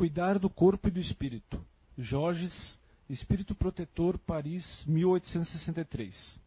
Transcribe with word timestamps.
Cuidar 0.00 0.38
do 0.38 0.48
corpo 0.48 0.88
e 0.88 0.90
do 0.90 0.98
espírito. 0.98 1.62
Jorges, 1.98 2.78
Espírito 3.10 3.54
Protetor, 3.54 4.16
Paris, 4.16 4.82
1863. 4.86 6.40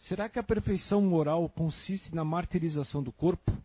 Será 0.00 0.28
que 0.28 0.38
a 0.38 0.42
perfeição 0.42 1.00
moral 1.00 1.48
consiste 1.48 2.14
na 2.14 2.26
martirização 2.26 3.02
do 3.02 3.10
corpo? 3.10 3.56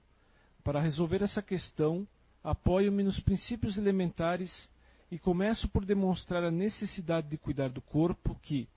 Para 0.64 0.80
resolver 0.80 1.22
essa 1.22 1.42
questão, 1.42 2.08
apoio-me 2.42 3.04
nos 3.04 3.20
princípios 3.20 3.76
elementares 3.78 4.70
e 5.12 5.20
começo 5.20 5.68
por 5.68 5.84
demonstrar 5.84 6.42
a 6.46 6.50
necessidade 6.50 7.28
de 7.28 7.38
cuidar 7.38 7.68
do 7.68 7.82
corpo 7.82 8.40
que, 8.42 8.70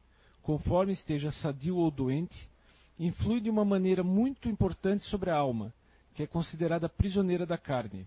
conforme 0.43 0.93
esteja 0.93 1.30
sadio 1.30 1.77
ou 1.77 1.88
doente, 1.88 2.50
influi 2.98 3.40
de 3.40 3.48
uma 3.48 3.64
maneira 3.64 4.02
muito 4.02 4.48
importante 4.48 5.04
sobre 5.04 5.30
a 5.30 5.36
alma, 5.36 5.72
que 6.16 6.24
é 6.24 6.27
considerada 6.27 6.88
prisioneira 6.88 7.46
da 7.46 7.56
carne. 7.56 8.04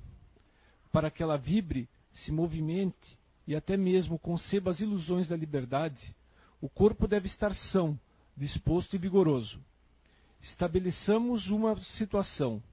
Para 0.91 1.09
que 1.09 1.23
ela 1.23 1.37
vibre, 1.37 1.87
se 2.15 2.31
movimente 2.31 3.17
e 3.45 3.55
até 3.55 3.77
mesmo 3.77 4.17
conceba 4.17 4.71
as 4.71 4.79
ilusões 4.79 5.27
da 5.27 5.35
liberdade, 5.35 6.15
o 6.59 6.67
corpo 6.67 7.07
deve 7.07 7.27
estar 7.27 7.53
são, 7.53 7.99
disposto 8.35 8.95
e 8.95 8.97
vigoroso. 8.97 9.59
Estabeleçamos 10.41 11.49
uma 11.49 11.79
situação. 11.79 12.63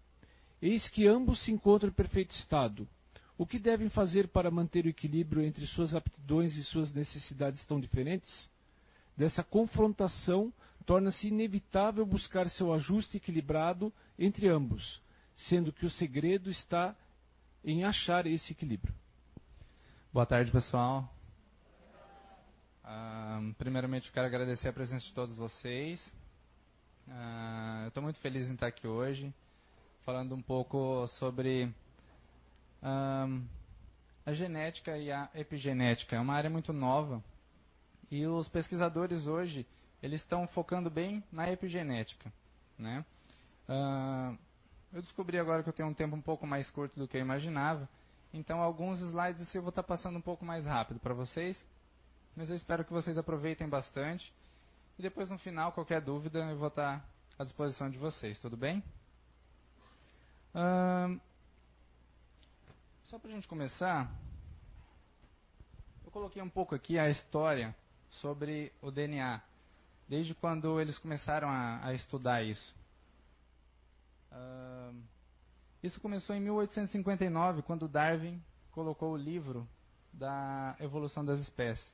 Eis 0.60 0.88
que 0.88 1.06
ambos 1.06 1.42
se 1.44 1.50
encontram 1.50 1.90
em 1.90 1.92
perfeito 1.92 2.30
estado. 2.30 2.88
O 3.36 3.44
que 3.44 3.58
devem 3.58 3.88
fazer 3.88 4.28
para 4.28 4.50
manter 4.50 4.86
o 4.86 4.88
equilíbrio 4.88 5.42
entre 5.42 5.66
suas 5.66 5.94
aptidões 5.94 6.56
e 6.56 6.64
suas 6.64 6.92
necessidades 6.92 7.64
tão 7.66 7.80
diferentes? 7.80 8.48
Dessa 9.16 9.42
confrontação, 9.42 10.52
torna-se 10.86 11.28
inevitável 11.28 12.06
buscar 12.06 12.48
seu 12.50 12.72
ajuste 12.72 13.16
equilibrado 13.16 13.92
entre 14.18 14.48
ambos, 14.48 15.00
sendo 15.34 15.72
que 15.72 15.84
o 15.84 15.90
segredo 15.90 16.48
está 16.50 16.96
em 17.64 17.84
achar 17.84 18.26
esse 18.26 18.52
equilíbrio. 18.52 18.94
Boa 20.12 20.26
tarde, 20.26 20.50
pessoal. 20.50 21.10
Uh, 22.84 23.54
primeiramente, 23.54 24.08
eu 24.08 24.12
quero 24.12 24.26
agradecer 24.26 24.68
a 24.68 24.72
presença 24.72 25.06
de 25.06 25.14
todos 25.14 25.34
vocês. 25.38 25.98
Uh, 27.08 27.84
eu 27.84 27.88
estou 27.88 28.02
muito 28.02 28.18
feliz 28.18 28.46
em 28.46 28.52
estar 28.52 28.66
aqui 28.66 28.86
hoje, 28.86 29.32
falando 30.04 30.34
um 30.34 30.42
pouco 30.42 31.08
sobre 31.18 31.64
uh, 32.82 33.42
a 34.26 34.34
genética 34.34 34.98
e 34.98 35.10
a 35.10 35.30
epigenética. 35.34 36.14
É 36.14 36.20
uma 36.20 36.34
área 36.34 36.50
muito 36.50 36.74
nova 36.74 37.24
e 38.10 38.26
os 38.26 38.46
pesquisadores 38.50 39.26
hoje 39.26 39.66
eles 40.02 40.20
estão 40.20 40.46
focando 40.48 40.90
bem 40.90 41.24
na 41.32 41.50
epigenética, 41.50 42.30
né? 42.78 43.02
eu 44.92 45.00
descobri 45.00 45.38
agora 45.38 45.62
que 45.62 45.70
eu 45.70 45.72
tenho 45.72 45.88
um 45.88 45.94
tempo 45.94 46.14
um 46.14 46.20
pouco 46.20 46.46
mais 46.46 46.68
curto 46.70 46.98
do 46.98 47.08
que 47.08 47.16
eu 47.16 47.22
imaginava, 47.22 47.88
então 48.32 48.60
alguns 48.62 49.00
slides 49.00 49.54
eu 49.54 49.62
vou 49.62 49.68
estar 49.68 49.82
passando 49.82 50.16
um 50.16 50.22
pouco 50.22 50.44
mais 50.44 50.64
rápido 50.64 50.98
para 50.98 51.12
vocês, 51.12 51.62
mas 52.34 52.48
eu 52.48 52.56
espero 52.56 52.84
que 52.84 52.92
vocês 52.92 53.18
aproveitem 53.18 53.68
bastante. 53.68 54.32
E 54.98 55.02
depois 55.02 55.28
no 55.28 55.38
final, 55.38 55.72
qualquer 55.72 56.00
dúvida, 56.00 56.38
eu 56.50 56.56
vou 56.56 56.68
estar 56.68 57.04
à 57.38 57.44
disposição 57.44 57.90
de 57.90 57.98
vocês, 57.98 58.38
tudo 58.40 58.56
bem? 58.56 58.82
Hum, 60.54 61.20
só 63.04 63.18
para 63.18 63.30
a 63.30 63.34
gente 63.34 63.48
começar, 63.48 64.10
eu 66.04 66.10
coloquei 66.10 66.40
um 66.40 66.48
pouco 66.48 66.74
aqui 66.74 66.98
a 66.98 67.10
história 67.10 67.74
sobre 68.08 68.72
o 68.80 68.90
DNA, 68.90 69.42
desde 70.08 70.34
quando 70.34 70.80
eles 70.80 70.98
começaram 70.98 71.48
a, 71.48 71.84
a 71.84 71.94
estudar 71.94 72.42
isso. 72.42 72.74
Hum, 74.32 75.02
isso 75.82 76.00
começou 76.00 76.34
em 76.36 76.40
1859, 76.40 77.62
quando 77.62 77.88
Darwin 77.88 78.42
colocou 78.70 79.12
o 79.12 79.16
livro 79.16 79.68
da 80.12 80.76
evolução 80.78 81.24
das 81.24 81.40
espécies. 81.40 81.86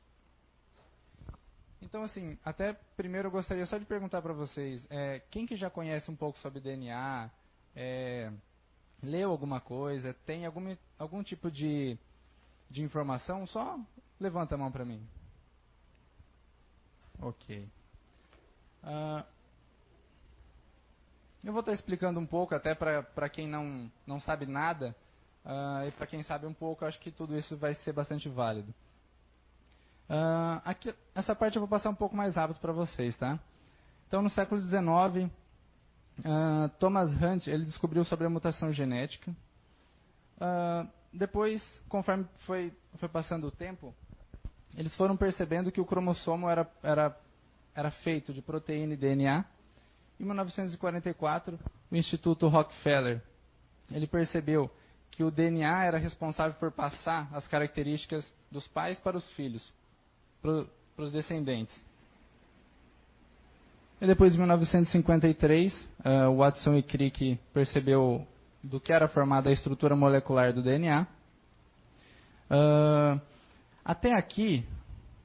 Então, 1.81 2.03
assim, 2.03 2.36
até 2.44 2.72
primeiro 2.97 3.28
eu 3.28 3.33
gostaria 3.33 3.64
só 3.64 3.78
de 3.78 3.84
perguntar 3.84 4.20
para 4.20 4.33
vocês, 4.33 4.86
é, 4.91 5.20
quem 5.31 5.47
que 5.47 5.56
já 5.56 5.71
conhece 5.71 6.10
um 6.10 6.16
pouco 6.16 6.38
sobre 6.41 6.60
DNA, 6.60 7.31
é, 7.75 8.32
leu 9.03 9.31
alguma 9.31 9.60
coisa, 9.60 10.12
tem 10.26 10.44
algum, 10.44 10.76
algum 10.99 11.22
tipo 11.22 11.50
de, 11.50 11.97
de 12.69 12.82
informação, 12.82 13.47
só 13.47 13.78
levanta 14.19 14.56
a 14.56 14.59
mão 14.59 14.72
para 14.72 14.84
mim. 14.84 15.06
Ok. 17.20 17.69
Uh, 18.82 19.25
eu 21.44 21.53
vou 21.53 21.60
estar 21.60 21.72
explicando 21.72 22.19
um 22.19 22.26
pouco, 22.26 22.54
até 22.54 22.75
para 22.75 23.28
quem 23.28 23.49
não, 23.49 23.91
não 24.06 24.21
sabe 24.21 24.47
nada, 24.47 24.94
uh, 25.44 25.87
e 25.87 25.91
para 25.93 26.06
quem 26.06 26.22
sabe 26.22 26.47
um 26.47 26.54
pouco, 26.54 26.84
acho 26.84 26.99
que 27.00 27.10
tudo 27.10 27.37
isso 27.37 27.56
vai 27.56 27.75
ser 27.75 27.93
bastante 27.93 28.28
válido. 28.28 28.75
Uh, 30.10 30.60
aqui, 30.65 30.94
essa 31.15 31.34
parte 31.34 31.56
eu 31.56 31.60
vou 31.60 31.69
passar 31.69 31.91
um 31.91 31.94
pouco 31.94 32.16
mais 32.16 32.34
rápido 32.34 32.59
para 32.59 32.72
vocês, 32.72 33.16
tá? 33.16 33.38
Então, 34.06 34.22
no 34.22 34.31
século 34.31 34.60
XIX, 34.60 35.31
uh, 36.21 36.69
Thomas 36.78 37.10
Hunt 37.10 37.47
ele 37.47 37.65
descobriu 37.65 38.05
sobre 38.05 38.26
a 38.26 38.31
mutação 38.31 38.72
genética. 38.72 39.34
depois, 41.12 41.62
conforme 41.88 42.26
foi, 42.47 42.72
foi 42.99 43.09
passando 43.09 43.47
o 43.47 43.50
tempo, 43.50 43.94
eles 44.76 44.94
foram 44.94 45.16
percebendo 45.16 45.70
que 45.70 45.81
o 45.81 45.84
cromossomo 45.84 46.49
era, 46.49 46.70
era, 46.82 47.16
era 47.75 47.91
feito 47.91 48.32
de 48.32 48.43
proteína 48.43 48.94
e 48.94 48.97
DNA, 48.97 49.44
em 50.21 50.25
1944, 50.25 51.59
o 51.91 51.97
Instituto 51.97 52.49
Rockefeller 52.49 53.23
ele 53.91 54.06
percebeu 54.06 54.71
que 55.11 55.25
o 55.25 55.31
DNA 55.31 55.84
era 55.84 55.99
responsável 55.99 56.55
por 56.59 56.71
passar 56.71 57.29
as 57.33 57.47
características 57.49 58.31
dos 58.51 58.69
pais 58.69 59.01
para 59.01 59.17
os 59.17 59.29
filhos, 59.31 59.73
para 60.43 61.05
os 61.05 61.11
descendentes. 61.11 61.77
E 64.01 64.06
depois, 64.06 64.34
em 64.34 64.39
1953, 64.39 65.75
uh, 65.75 66.37
Watson 66.37 66.77
e 66.77 66.83
Crick 66.83 67.39
percebeu 67.53 68.25
do 68.62 68.79
que 68.79 68.93
era 68.93 69.09
formada 69.09 69.50
a 69.50 69.53
estrutura 69.53 69.97
molecular 69.97 70.53
do 70.53 70.62
DNA. 70.62 71.06
Uh, 72.50 73.21
até 73.85 74.12
aqui, 74.12 74.65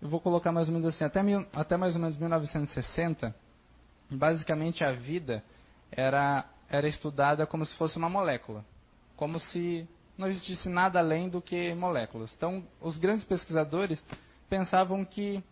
eu 0.01 0.09
vou 0.09 0.19
colocar 0.19 0.51
mais 0.51 0.69
ou 0.69 0.73
menos 0.73 0.87
assim, 0.87 1.03
até, 1.03 1.21
mil, 1.21 1.45
até 1.53 1.77
mais 1.77 1.95
ou 1.95 2.01
menos 2.01 2.17
1960, 2.17 3.35
basicamente 4.17 4.83
a 4.83 4.91
vida 4.91 5.43
era, 5.91 6.45
era 6.69 6.87
estudada 6.87 7.45
como 7.45 7.65
se 7.65 7.75
fosse 7.75 7.97
uma 7.97 8.09
molécula, 8.09 8.65
como 9.15 9.39
se 9.39 9.87
não 10.17 10.27
existisse 10.27 10.69
nada 10.69 10.99
além 10.99 11.29
do 11.29 11.41
que 11.41 11.73
moléculas. 11.73 12.33
Então, 12.35 12.63
os 12.79 12.97
grandes 12.97 13.23
pesquisadores 13.25 14.03
pensavam 14.49 15.03
que 15.03 15.43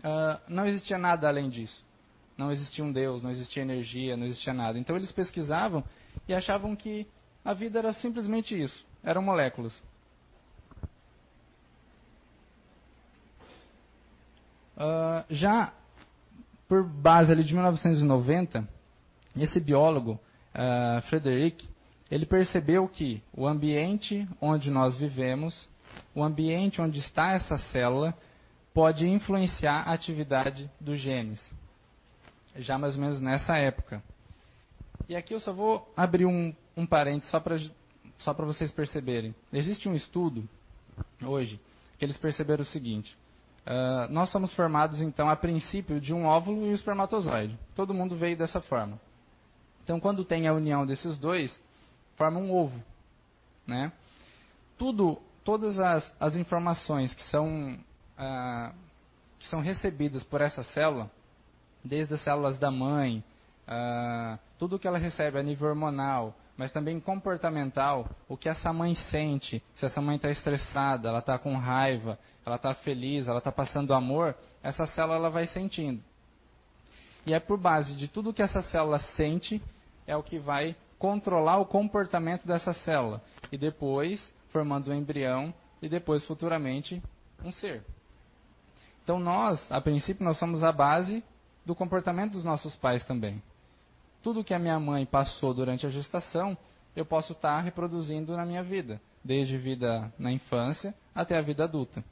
uh, 0.00 0.40
não 0.48 0.66
existia 0.66 0.98
nada 0.98 1.28
além 1.28 1.48
disso. 1.48 1.84
Não 2.36 2.50
existia 2.50 2.84
um 2.84 2.92
Deus, 2.92 3.22
não 3.22 3.30
existia 3.30 3.62
energia, 3.62 4.16
não 4.16 4.26
existia 4.26 4.52
nada. 4.52 4.78
Então, 4.78 4.96
eles 4.96 5.12
pesquisavam 5.12 5.84
e 6.28 6.34
achavam 6.34 6.74
que 6.74 7.06
a 7.44 7.54
vida 7.54 7.78
era 7.78 7.92
simplesmente 7.94 8.60
isso: 8.60 8.84
eram 9.02 9.22
moléculas. 9.22 9.74
Uh, 14.76 15.24
já 15.30 15.72
por 16.68 16.84
base 16.84 17.30
ali 17.30 17.44
de 17.44 17.52
1990, 17.54 18.66
esse 19.36 19.60
biólogo, 19.60 20.18
uh, 20.54 21.02
Frederick, 21.08 21.68
ele 22.10 22.26
percebeu 22.26 22.86
que 22.88 23.22
o 23.32 23.46
ambiente 23.46 24.28
onde 24.40 24.70
nós 24.70 24.96
vivemos, 24.96 25.68
o 26.14 26.22
ambiente 26.22 26.80
onde 26.80 26.98
está 26.98 27.32
essa 27.32 27.58
célula, 27.58 28.14
pode 28.72 29.08
influenciar 29.08 29.88
a 29.88 29.92
atividade 29.92 30.70
dos 30.80 31.00
genes. 31.00 31.40
Já 32.56 32.78
mais 32.78 32.94
ou 32.94 33.00
menos 33.00 33.20
nessa 33.20 33.56
época. 33.56 34.02
E 35.08 35.16
aqui 35.16 35.34
eu 35.34 35.40
só 35.40 35.52
vou 35.52 35.92
abrir 35.96 36.26
um, 36.26 36.54
um 36.76 36.86
parênteses 36.86 37.30
só 37.30 37.40
para 37.40 37.58
só 38.18 38.32
vocês 38.32 38.70
perceberem. 38.70 39.34
Existe 39.52 39.88
um 39.88 39.94
estudo 39.94 40.48
hoje 41.22 41.60
que 41.98 42.04
eles 42.04 42.16
perceberam 42.16 42.62
o 42.62 42.66
seguinte: 42.66 43.16
Uh, 43.66 44.12
nós 44.12 44.30
somos 44.30 44.52
formados, 44.52 45.00
então, 45.00 45.28
a 45.28 45.36
princípio 45.36 45.98
de 45.98 46.12
um 46.12 46.26
óvulo 46.26 46.66
e 46.66 46.70
um 46.70 46.74
espermatozoide. 46.74 47.58
Todo 47.74 47.94
mundo 47.94 48.16
veio 48.16 48.36
dessa 48.36 48.60
forma. 48.60 49.00
Então, 49.82 49.98
quando 49.98 50.24
tem 50.24 50.46
a 50.46 50.52
união 50.52 50.86
desses 50.86 51.16
dois, 51.16 51.58
forma 52.16 52.38
um 52.38 52.52
ovo. 52.52 52.78
Né? 53.66 53.90
Tudo, 54.76 55.18
todas 55.44 55.78
as, 55.78 56.14
as 56.20 56.36
informações 56.36 57.14
que 57.14 57.22
são, 57.24 57.78
uh, 58.18 58.74
que 59.38 59.46
são 59.48 59.60
recebidas 59.60 60.22
por 60.24 60.42
essa 60.42 60.62
célula, 60.62 61.10
desde 61.82 62.14
as 62.14 62.20
células 62.20 62.58
da 62.58 62.70
mãe, 62.70 63.24
uh, 63.66 64.38
tudo 64.58 64.78
que 64.78 64.86
ela 64.86 64.98
recebe 64.98 65.38
a 65.38 65.42
nível 65.42 65.68
hormonal, 65.68 66.34
mas 66.56 66.70
também 66.70 67.00
comportamental, 67.00 68.08
o 68.28 68.36
que 68.36 68.48
essa 68.48 68.72
mãe 68.72 68.94
sente, 68.94 69.62
se 69.74 69.84
essa 69.84 70.00
mãe 70.00 70.16
está 70.16 70.30
estressada, 70.30 71.08
ela 71.08 71.18
está 71.18 71.38
com 71.38 71.56
raiva, 71.56 72.18
ela 72.46 72.56
está 72.56 72.72
feliz, 72.74 73.26
ela 73.26 73.38
está 73.38 73.50
passando 73.50 73.92
amor, 73.92 74.36
essa 74.62 74.86
célula 74.86 75.16
ela 75.16 75.30
vai 75.30 75.46
sentindo. 75.46 76.02
E 77.26 77.32
é 77.32 77.40
por 77.40 77.58
base 77.58 77.94
de 77.94 78.06
tudo 78.06 78.32
que 78.32 78.42
essa 78.42 78.62
célula 78.62 78.98
sente, 78.98 79.60
é 80.06 80.16
o 80.16 80.22
que 80.22 80.38
vai 80.38 80.76
controlar 80.98 81.58
o 81.58 81.66
comportamento 81.66 82.46
dessa 82.46 82.72
célula. 82.72 83.22
E 83.50 83.58
depois, 83.58 84.32
formando 84.50 84.88
o 84.88 84.94
embrião, 84.94 85.52
e 85.82 85.88
depois 85.88 86.24
futuramente 86.24 87.02
um 87.42 87.52
ser. 87.52 87.84
Então 89.02 89.18
nós, 89.18 89.70
a 89.70 89.80
princípio, 89.80 90.24
nós 90.24 90.38
somos 90.38 90.62
a 90.62 90.72
base 90.72 91.22
do 91.64 91.74
comportamento 91.74 92.32
dos 92.32 92.44
nossos 92.44 92.74
pais 92.76 93.04
também. 93.04 93.42
Tudo 94.24 94.42
que 94.42 94.54
a 94.54 94.58
minha 94.58 94.80
mãe 94.80 95.04
passou 95.04 95.52
durante 95.52 95.86
a 95.86 95.90
gestação, 95.90 96.56
eu 96.96 97.04
posso 97.04 97.34
estar 97.34 97.60
reproduzindo 97.60 98.34
na 98.34 98.46
minha 98.46 98.62
vida, 98.62 98.98
desde 99.22 99.58
vida 99.58 100.10
na 100.18 100.32
infância 100.32 100.94
até 101.14 101.36
a 101.36 101.42
vida 101.42 101.64
adulta. 101.64 102.02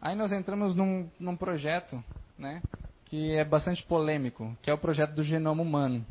Aí 0.00 0.14
nós 0.14 0.30
entramos 0.30 0.76
num, 0.76 1.10
num 1.18 1.36
projeto, 1.36 2.02
né, 2.38 2.62
que 3.06 3.32
é 3.32 3.44
bastante 3.44 3.84
polêmico, 3.84 4.56
que 4.62 4.70
é 4.70 4.74
o 4.74 4.78
projeto 4.78 5.14
do 5.14 5.24
genoma 5.24 5.60
humano. 5.60 6.06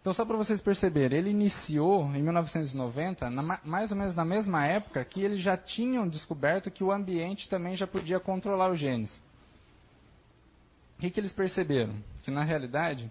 Então, 0.00 0.14
só 0.14 0.24
para 0.24 0.36
vocês 0.36 0.60
perceberem, 0.60 1.18
ele 1.18 1.30
iniciou 1.30 2.04
em 2.14 2.22
1990, 2.22 3.28
na, 3.28 3.60
mais 3.64 3.90
ou 3.90 3.96
menos 3.96 4.14
na 4.14 4.24
mesma 4.24 4.64
época 4.64 5.04
que 5.04 5.20
eles 5.20 5.40
já 5.40 5.56
tinham 5.56 6.08
descoberto 6.08 6.70
que 6.70 6.84
o 6.84 6.92
ambiente 6.92 7.48
também 7.48 7.74
já 7.74 7.88
podia 7.88 8.20
controlar 8.20 8.70
os 8.70 8.78
genes. 8.78 9.27
O 10.98 11.00
que, 11.00 11.10
que 11.10 11.20
eles 11.20 11.32
perceberam? 11.32 11.94
Que 12.24 12.30
na 12.30 12.42
realidade, 12.42 13.08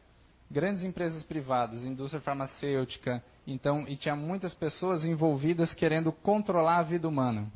grandes 0.51 0.84
empresas 0.84 1.24
privadas, 1.24 1.86
indústria 1.86 2.22
farmacêutica, 2.22 3.24
então, 3.48 3.88
e 3.88 3.95
tinha 3.95 4.13
muitas 4.13 4.54
pessoas 4.54 5.06
envolvidas 5.06 5.74
querendo 5.74 6.12
controlar 6.12 6.80
a 6.80 6.84
vida 6.84 7.07
humana. 7.07 7.48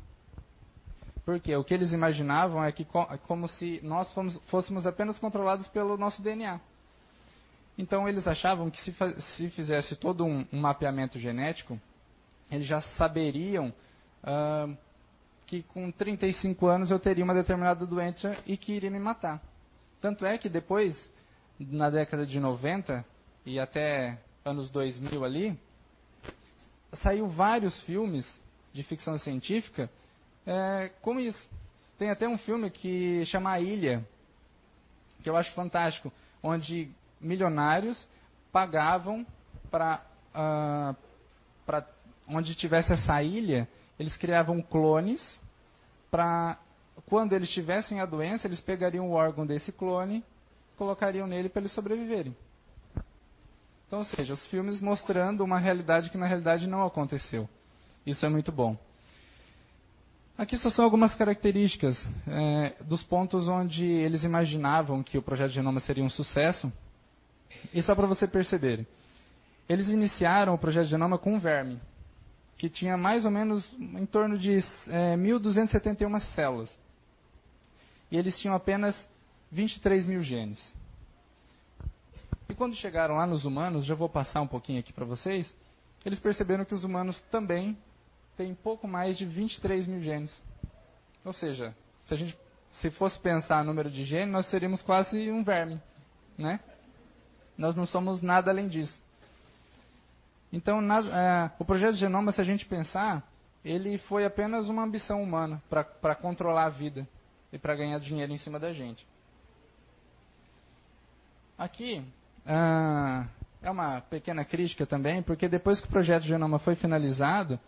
Porque 1.22 1.54
o 1.54 1.62
que 1.62 1.74
eles 1.74 1.92
imaginavam 1.92 2.64
é 2.64 2.72
que 2.72 2.82
é 3.10 3.18
como 3.18 3.46
se 3.46 3.78
nós 3.82 4.10
fôssemos 4.46 4.86
apenas 4.86 5.18
controlados 5.18 5.68
pelo 5.68 5.98
nosso 5.98 6.22
DNA. 6.22 6.58
Então 7.76 8.08
eles 8.08 8.26
achavam 8.26 8.70
que 8.70 8.80
se, 8.80 8.94
se 9.36 9.50
fizesse 9.50 9.96
todo 9.96 10.24
um, 10.24 10.46
um, 10.50 10.60
mapeamento 10.60 11.18
genético, 11.18 11.78
eles 12.50 12.66
já 12.66 12.80
saberiam 12.80 13.68
uh, 14.24 14.76
que 15.46 15.62
com 15.62 15.92
35 15.92 16.66
anos 16.66 16.90
eu 16.90 16.98
teria 16.98 17.22
uma 17.22 17.34
determinada 17.34 17.84
doença 17.86 18.34
e 18.46 18.56
que 18.56 18.72
iria 18.72 18.90
me 18.90 18.98
matar. 18.98 19.51
Tanto 20.02 20.26
é 20.26 20.36
que 20.36 20.50
depois, 20.50 21.10
na 21.58 21.88
década 21.88 22.26
de 22.26 22.38
90 22.38 23.02
e 23.46 23.58
até 23.58 24.18
anos 24.44 24.68
2000 24.70 25.24
ali, 25.24 25.58
saiu 26.94 27.28
vários 27.28 27.80
filmes 27.84 28.40
de 28.72 28.82
ficção 28.82 29.16
científica 29.16 29.88
é, 30.46 30.90
como 31.00 31.20
isso. 31.20 31.48
Tem 31.98 32.10
até 32.10 32.28
um 32.28 32.36
filme 32.36 32.68
que 32.68 33.24
chama 33.26 33.52
A 33.52 33.60
Ilha, 33.60 34.04
que 35.22 35.30
eu 35.30 35.36
acho 35.36 35.52
fantástico, 35.54 36.12
onde 36.42 36.90
milionários 37.20 38.08
pagavam 38.50 39.24
para 39.70 40.02
uh, 40.34 40.96
para 41.64 41.86
onde 42.28 42.54
tivesse 42.54 42.92
essa 42.92 43.22
ilha, 43.22 43.68
eles 43.98 44.16
criavam 44.16 44.60
clones 44.60 45.22
para 46.10 46.58
quando 47.06 47.32
eles 47.32 47.50
tivessem 47.50 48.00
a 48.00 48.06
doença, 48.06 48.46
eles 48.46 48.60
pegariam 48.60 49.08
o 49.08 49.12
órgão 49.12 49.46
desse 49.46 49.72
clone, 49.72 50.24
colocariam 50.76 51.26
nele 51.26 51.48
para 51.48 51.60
eles 51.60 51.72
sobreviverem. 51.72 52.36
Então, 53.86 53.98
ou 53.98 54.04
seja, 54.04 54.32
os 54.32 54.44
filmes 54.46 54.80
mostrando 54.80 55.44
uma 55.44 55.58
realidade 55.58 56.10
que 56.10 56.16
na 56.16 56.26
realidade 56.26 56.66
não 56.66 56.84
aconteceu. 56.84 57.48
Isso 58.06 58.24
é 58.24 58.28
muito 58.28 58.50
bom. 58.50 58.76
Aqui 60.36 60.56
só 60.56 60.70
são 60.70 60.84
algumas 60.84 61.14
características 61.14 62.02
é, 62.26 62.74
dos 62.84 63.02
pontos 63.02 63.46
onde 63.46 63.84
eles 63.84 64.24
imaginavam 64.24 65.02
que 65.02 65.18
o 65.18 65.22
projeto 65.22 65.50
Genoma 65.50 65.78
seria 65.78 66.02
um 66.02 66.10
sucesso 66.10 66.72
e 67.72 67.82
só 67.82 67.94
para 67.94 68.06
você 68.06 68.26
perceber, 68.26 68.86
eles 69.68 69.88
iniciaram 69.88 70.54
o 70.54 70.58
projeto 70.58 70.86
Genoma 70.86 71.18
com 71.18 71.34
um 71.34 71.38
verme, 71.38 71.78
que 72.56 72.68
tinha 72.68 72.96
mais 72.96 73.24
ou 73.24 73.30
menos 73.30 73.70
em 73.78 74.06
torno 74.06 74.38
de 74.38 74.58
é, 74.88 75.16
1.271 75.16 76.20
células. 76.34 76.78
E 78.10 78.16
eles 78.16 78.38
tinham 78.38 78.54
apenas 78.54 78.96
23 79.50 80.06
mil 80.06 80.22
genes. 80.22 80.60
E 82.48 82.54
quando 82.54 82.74
chegaram 82.76 83.16
lá 83.16 83.26
nos 83.26 83.44
humanos, 83.44 83.86
já 83.86 83.94
vou 83.94 84.08
passar 84.08 84.42
um 84.42 84.46
pouquinho 84.46 84.80
aqui 84.80 84.92
para 84.92 85.04
vocês, 85.04 85.52
eles 86.04 86.18
perceberam 86.18 86.64
que 86.64 86.74
os 86.74 86.84
humanos 86.84 87.20
também 87.30 87.76
têm 88.36 88.54
pouco 88.54 88.86
mais 88.86 89.16
de 89.16 89.24
23 89.24 89.86
mil 89.86 90.00
genes. 90.02 90.32
Ou 91.24 91.32
seja, 91.32 91.74
se 92.04 92.14
a 92.14 92.16
gente 92.16 92.36
se 92.80 92.90
fosse 92.90 93.18
pensar 93.18 93.64
número 93.64 93.90
de 93.90 94.04
genes, 94.04 94.32
nós 94.32 94.46
seríamos 94.46 94.82
quase 94.82 95.30
um 95.30 95.44
verme, 95.44 95.80
né? 96.36 96.60
Nós 97.56 97.76
não 97.76 97.86
somos 97.86 98.22
nada 98.22 98.50
além 98.50 98.68
disso. 98.68 99.02
Então, 100.52 100.80
é, 100.80 101.50
o 101.58 101.64
projeto 101.64 101.94
Genoma, 101.94 102.30
se 102.30 102.40
a 102.40 102.44
gente 102.44 102.66
pensar, 102.66 103.26
ele 103.64 103.96
foi 103.98 104.24
apenas 104.24 104.68
uma 104.68 104.82
ambição 104.82 105.22
humana 105.22 105.62
para 105.70 106.14
controlar 106.14 106.66
a 106.66 106.68
vida 106.68 107.08
e 107.52 107.58
para 107.58 107.74
ganhar 107.74 107.98
dinheiro 107.98 108.32
em 108.32 108.36
cima 108.36 108.58
da 108.58 108.72
gente. 108.72 109.06
Aqui 111.56 112.04
ah, 112.44 113.26
é 113.62 113.70
uma 113.70 114.00
pequena 114.00 114.44
crítica 114.44 114.84
também, 114.84 115.22
porque 115.22 115.48
depois 115.48 115.80
que 115.80 115.86
o 115.86 115.90
projeto 115.90 116.24
Genoma 116.24 116.58
foi 116.58 116.74
finalizado, 116.74 117.58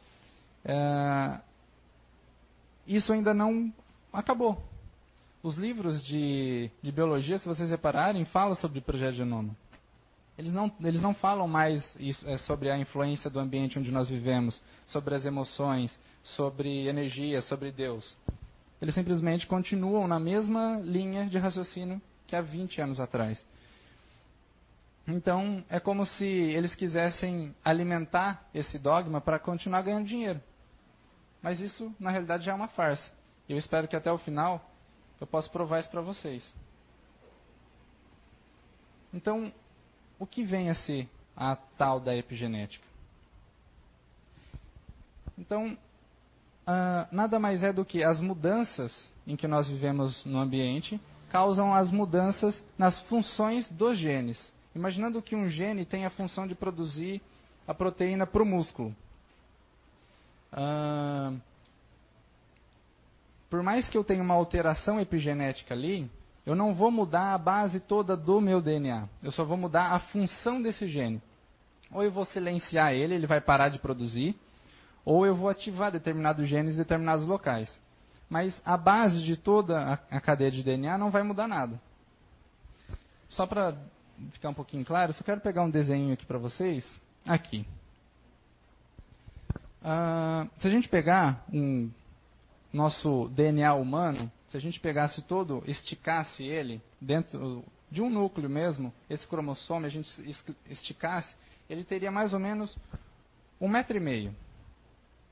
é, 0.65 1.41
isso 2.87 3.13
ainda 3.13 3.33
não 3.33 3.73
acabou. 4.13 4.63
Os 5.43 5.57
livros 5.57 6.03
de, 6.05 6.71
de 6.83 6.91
biologia, 6.91 7.39
se 7.39 7.47
vocês 7.47 7.71
repararem, 7.71 8.25
falam 8.25 8.55
sobre 8.55 8.79
o 8.79 8.83
projeto 8.83 9.15
Genoma. 9.15 9.55
Eles 10.37 10.53
não, 10.53 10.73
eles 10.81 11.01
não 11.01 11.15
falam 11.15 11.47
mais 11.47 11.85
isso, 11.99 12.29
é, 12.29 12.37
sobre 12.39 12.71
a 12.71 12.77
influência 12.77 13.31
do 13.31 13.39
ambiente 13.39 13.79
onde 13.79 13.91
nós 13.91 14.09
vivemos, 14.09 14.61
sobre 14.87 15.15
as 15.15 15.25
emoções, 15.25 15.97
sobre 16.23 16.89
energia, 16.89 17.41
sobre 17.41 17.71
Deus. 17.71 18.17
Eles 18.83 18.95
simplesmente 18.95 19.47
continuam 19.47 20.09
na 20.09 20.19
mesma 20.19 20.81
linha 20.83 21.27
de 21.27 21.39
raciocínio 21.39 22.03
que 22.27 22.35
há 22.35 22.41
20 22.41 22.81
anos 22.81 22.99
atrás. 22.99 23.45
Então, 25.07 25.63
é 25.69 25.79
como 25.79 26.05
se 26.05 26.27
eles 26.27 26.75
quisessem 26.75 27.55
alimentar 27.65 28.49
esse 28.55 28.79
dogma 28.79 29.21
para 29.21 29.39
continuar 29.39 29.83
ganhando 29.83 30.07
dinheiro. 30.07 30.41
Mas 31.43 31.61
isso, 31.61 31.95
na 32.01 32.11
realidade, 32.11 32.45
já 32.45 32.53
é 32.53 32.55
uma 32.55 32.69
farsa. 32.69 33.13
Eu 33.49 33.59
espero 33.59 33.87
que 33.87 33.95
até 33.95 34.11
o 34.11 34.19
final 34.19 34.71
eu 35.21 35.27
possa 35.27 35.49
provar 35.49 35.81
isso 35.81 35.91
para 35.91 36.01
vocês. 36.01 36.43
Então, 39.13 39.53
o 40.25 40.27
que 40.27 40.43
vem 40.43 40.71
a 40.71 40.75
ser 40.75 41.07
a 41.37 41.55
tal 41.55 42.01
da 42.01 42.17
epigenética? 42.17 42.85
Então, 45.39 45.77
uh, 46.67 47.15
nada 47.15 47.39
mais 47.39 47.63
é 47.63 47.73
do 47.73 47.85
que 47.85 48.03
as 48.03 48.21
mudanças 48.21 49.13
em 49.27 49.37
que 49.37 49.47
nós 49.47 49.69
vivemos 49.69 50.25
no 50.25 50.39
ambiente 50.39 50.99
causam 51.29 51.75
as 51.75 51.91
mudanças 51.91 52.63
nas 52.79 52.99
funções 53.03 53.71
dos 53.71 53.99
genes. 53.99 54.53
Imaginando 54.75 55.21
que 55.21 55.37
um 55.37 55.49
gene 55.49 55.85
tem 55.85 56.07
a 56.07 56.11
função 56.11 56.47
de 56.47 56.55
produzir 56.55 57.21
a 57.69 57.75
proteína 57.75 58.27
para 58.27 58.43
o 58.43 58.47
músculo. 58.47 58.97
Uh, 60.53 61.39
por 63.51 63.63
mais 63.63 63.89
que 63.91 63.99
eu 63.99 64.05
tenha 64.05 64.23
uma 64.23 64.35
alteração 64.35 64.99
epigenética 64.99 65.75
ali, 65.75 66.11
eu 66.47 66.55
não 66.55 66.75
vou 66.75 66.91
mudar 66.91 67.33
a 67.33 67.39
base 67.39 67.81
toda 67.81 68.17
do 68.17 68.41
meu 68.41 68.61
DNA. 68.61 69.09
Eu 69.23 69.33
só 69.33 69.45
vou 69.45 69.57
mudar 69.57 69.93
a 69.93 69.99
função 69.99 70.61
desse 70.61 70.87
gene. 70.87 71.23
Ou 71.91 72.03
eu 72.03 72.13
vou 72.13 72.25
silenciar 72.25 72.93
ele, 72.93 73.15
ele 73.15 73.27
vai 73.27 73.41
parar 73.41 73.69
de 73.69 73.79
produzir, 73.79 74.37
ou 75.05 75.25
eu 75.25 75.35
vou 75.35 75.49
ativar 75.49 75.93
determinados 75.93 76.49
genes 76.49 76.75
em 76.75 76.79
determinados 76.79 77.25
locais. 77.27 77.73
Mas 78.29 78.61
a 78.65 78.77
base 78.77 79.23
de 79.23 79.37
toda 79.37 80.01
a 80.11 80.21
cadeia 80.21 80.51
de 80.51 80.63
DNA 80.63 80.99
não 80.99 81.11
vai 81.11 81.23
mudar 81.23 81.47
nada. 81.47 81.81
Só 83.29 83.47
para 83.47 83.77
ficar 84.33 84.51
um 84.51 84.55
pouquinho 84.55 84.85
claro, 84.85 85.13
só 85.13 85.25
quero 85.25 85.41
pegar 85.41 85.63
um 85.63 85.71
desenho 85.71 86.13
aqui 86.13 86.27
para 86.27 86.39
vocês. 86.39 86.85
Aqui. 87.27 87.67
Uh, 89.83 90.49
se 90.59 90.67
a 90.67 90.71
gente 90.71 90.89
pegar 90.89 91.45
um 91.53 91.91
nosso 92.73 93.29
DNA 93.31 93.75
humano, 93.75 94.31
se 94.55 94.59
a 94.59 94.61
gente 94.61 94.79
pegasse 94.79 95.21
todo, 95.21 95.65
esticasse 95.67 96.45
ele 96.45 96.81
dentro 97.01 97.65
de 97.91 98.01
um 98.01 98.09
núcleo 98.09 98.49
mesmo, 98.49 98.95
esse 99.11 99.27
cromossomo, 99.27 99.85
a 99.85 99.89
gente 99.89 100.09
esticasse, 100.71 101.35
ele 101.69 101.83
teria 101.83 102.13
mais 102.13 102.33
ou 102.33 102.39
menos 102.39 102.79
um 103.61 103.67
metro 103.67 103.97
e 103.97 104.01
meio 104.01 104.33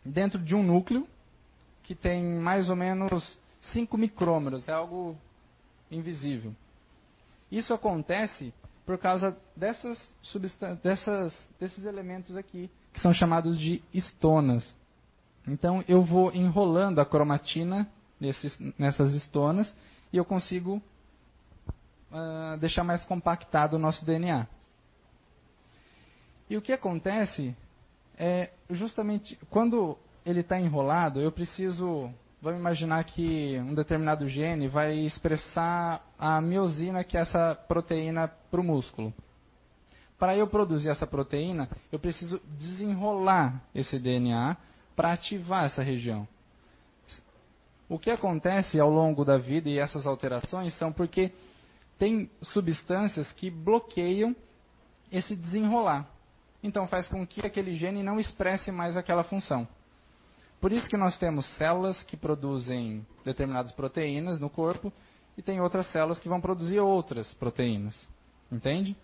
dentro 0.05 0.43
de 0.43 0.57
um 0.57 0.63
núcleo 0.65 1.07
que 1.85 1.95
tem 1.95 2.21
mais 2.21 2.69
ou 2.69 2.75
menos 2.75 3.39
5 3.73 3.97
micrômetros, 3.97 4.67
é 4.67 4.73
algo 4.73 5.17
invisível. 5.89 6.53
Isso 7.49 7.73
acontece 7.73 8.53
por 8.85 8.99
causa 8.99 9.39
dessas, 9.55 10.17
desses 11.61 11.85
elementos 11.85 12.37
aqui, 12.37 12.69
que 12.93 12.99
são 12.99 13.15
chamados 13.15 13.57
de 13.57 13.85
estonas. 13.95 14.69
Então 15.47 15.85
eu 15.87 16.03
vou 16.03 16.35
enrolando 16.35 17.01
a 17.01 17.07
cromatina 17.07 17.89
nesses, 18.23 18.57
nessas 18.79 19.13
estonas 19.15 19.75
e 20.13 20.17
eu 20.17 20.25
consigo 20.25 20.81
uh, 22.11 22.57
deixar 22.59 22.85
mais 22.85 23.05
compactado 23.05 23.75
o 23.75 23.79
nosso 23.79 24.05
DNA. 24.05 24.47
E 26.49 26.57
o 26.57 26.63
que 26.63 26.73
acontece 26.73 27.57
é 28.17 28.51
justamente 28.71 29.37
quando 29.51 29.99
ele 30.25 30.41
está 30.41 30.59
enrolado, 30.61 31.21
eu 31.21 31.33
preciso. 31.33 32.11
Vamos 32.41 32.59
imaginar 32.59 33.03
que 33.05 33.57
um 33.61 33.75
determinado 33.75 34.29
gene 34.29 34.67
vai 34.67 34.99
expressar 34.99 36.05
a 36.19 36.41
miosina, 36.41 37.05
que 37.05 37.17
é 37.17 37.21
essa 37.21 37.55
proteína, 37.69 38.29
para 38.51 38.61
o 38.61 38.65
músculo. 38.65 39.15
Para 40.19 40.37
eu 40.37 40.49
produzir 40.49 40.89
essa 40.89 41.07
proteína, 41.07 41.69
eu 41.91 42.01
preciso 42.01 42.41
desenrolar 42.59 43.63
esse 43.73 43.97
DNA 43.97 44.57
para 44.97 45.13
ativar 45.13 45.65
essa 45.65 45.83
região. 45.83 46.27
O 47.93 47.99
que 47.99 48.11
acontece 48.11 48.81
ao 48.81 48.89
longo 48.89 49.23
da 49.23 49.37
vida 49.37 49.69
e 49.69 49.79
essas 49.79 50.07
alterações 50.07 50.73
são 50.79 50.91
porque 50.91 51.31
tem 51.99 52.31
substâncias 52.41 53.31
que 53.33 53.51
bloqueiam 53.51 54.35
esse 55.11 55.37
desenrolar. 55.37 56.09
Então 56.63 56.89
faz 56.89 57.07
com 57.07 57.27
que 57.27 57.45
aquele 57.47 57.75
gene 57.75 58.03
não 58.03 58.19
expresse 58.19 58.73
mais 58.73 58.97
aquela 58.97 59.23
função. 59.23 59.69
Por 60.59 60.73
isso 60.73 60.89
que 60.89 60.97
nós 60.97 61.19
temos 61.19 61.45
células 61.59 62.03
que 62.03 62.17
produzem 62.17 63.07
determinadas 63.27 63.73
proteínas 63.73 64.41
no 64.41 64.49
corpo 64.49 64.91
e 65.37 65.43
tem 65.43 65.61
outras 65.61 65.87
células 65.89 66.19
que 66.19 66.31
vão 66.31 66.41
produzir 66.41 66.81
outras 66.81 67.35
proteínas. 67.35 68.09
Entende? 68.51 68.97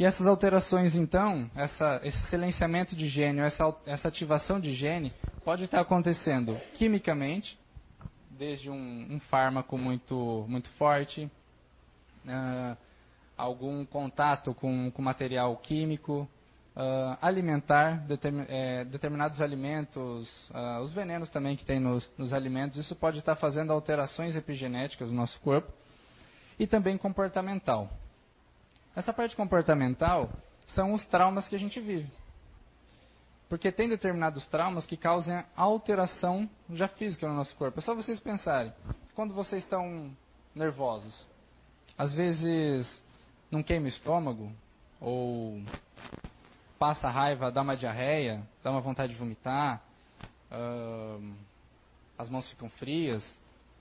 E 0.00 0.04
essas 0.06 0.26
alterações, 0.26 0.96
então, 0.96 1.50
essa, 1.54 2.00
esse 2.02 2.18
silenciamento 2.30 2.96
de 2.96 3.06
gene, 3.06 3.40
essa, 3.40 3.76
essa 3.84 4.08
ativação 4.08 4.58
de 4.58 4.74
gene, 4.74 5.12
pode 5.44 5.64
estar 5.64 5.78
acontecendo 5.78 6.56
quimicamente, 6.72 7.58
desde 8.30 8.70
um, 8.70 9.06
um 9.10 9.20
fármaco 9.20 9.76
muito, 9.76 10.46
muito 10.48 10.70
forte, 10.78 11.30
uh, 12.24 12.78
algum 13.36 13.84
contato 13.84 14.54
com, 14.54 14.90
com 14.90 15.02
material 15.02 15.54
químico, 15.58 16.26
uh, 16.74 17.18
alimentar 17.20 17.98
determin, 18.06 18.46
é, 18.48 18.86
determinados 18.86 19.42
alimentos, 19.42 20.48
uh, 20.48 20.80
os 20.80 20.94
venenos 20.94 21.28
também 21.28 21.56
que 21.56 21.64
tem 21.66 21.78
nos, 21.78 22.10
nos 22.16 22.32
alimentos, 22.32 22.78
isso 22.78 22.96
pode 22.96 23.18
estar 23.18 23.36
fazendo 23.36 23.70
alterações 23.70 24.34
epigenéticas 24.34 25.10
no 25.10 25.16
nosso 25.16 25.38
corpo, 25.40 25.70
e 26.58 26.66
também 26.66 26.96
comportamental. 26.96 27.90
Essa 29.00 29.14
parte 29.14 29.34
comportamental 29.34 30.28
são 30.74 30.92
os 30.92 31.06
traumas 31.06 31.48
que 31.48 31.56
a 31.56 31.58
gente 31.58 31.80
vive. 31.80 32.12
Porque 33.48 33.72
tem 33.72 33.88
determinados 33.88 34.46
traumas 34.48 34.84
que 34.84 34.94
causam 34.94 35.42
alteração 35.56 36.46
já 36.74 36.86
física 36.86 37.26
no 37.26 37.32
nosso 37.32 37.56
corpo. 37.56 37.78
É 37.78 37.82
só 37.82 37.94
vocês 37.94 38.20
pensarem. 38.20 38.70
Quando 39.14 39.32
vocês 39.32 39.64
estão 39.64 40.14
nervosos, 40.54 41.26
às 41.96 42.12
vezes 42.12 43.02
não 43.50 43.62
queima 43.62 43.86
o 43.86 43.88
estômago, 43.88 44.52
ou 45.00 45.62
passa 46.78 47.08
raiva, 47.08 47.50
dá 47.50 47.62
uma 47.62 47.78
diarreia, 47.78 48.46
dá 48.62 48.70
uma 48.70 48.82
vontade 48.82 49.14
de 49.14 49.18
vomitar, 49.18 49.82
uh, 50.52 51.34
as 52.18 52.28
mãos 52.28 52.46
ficam 52.50 52.68
frias. 52.68 53.24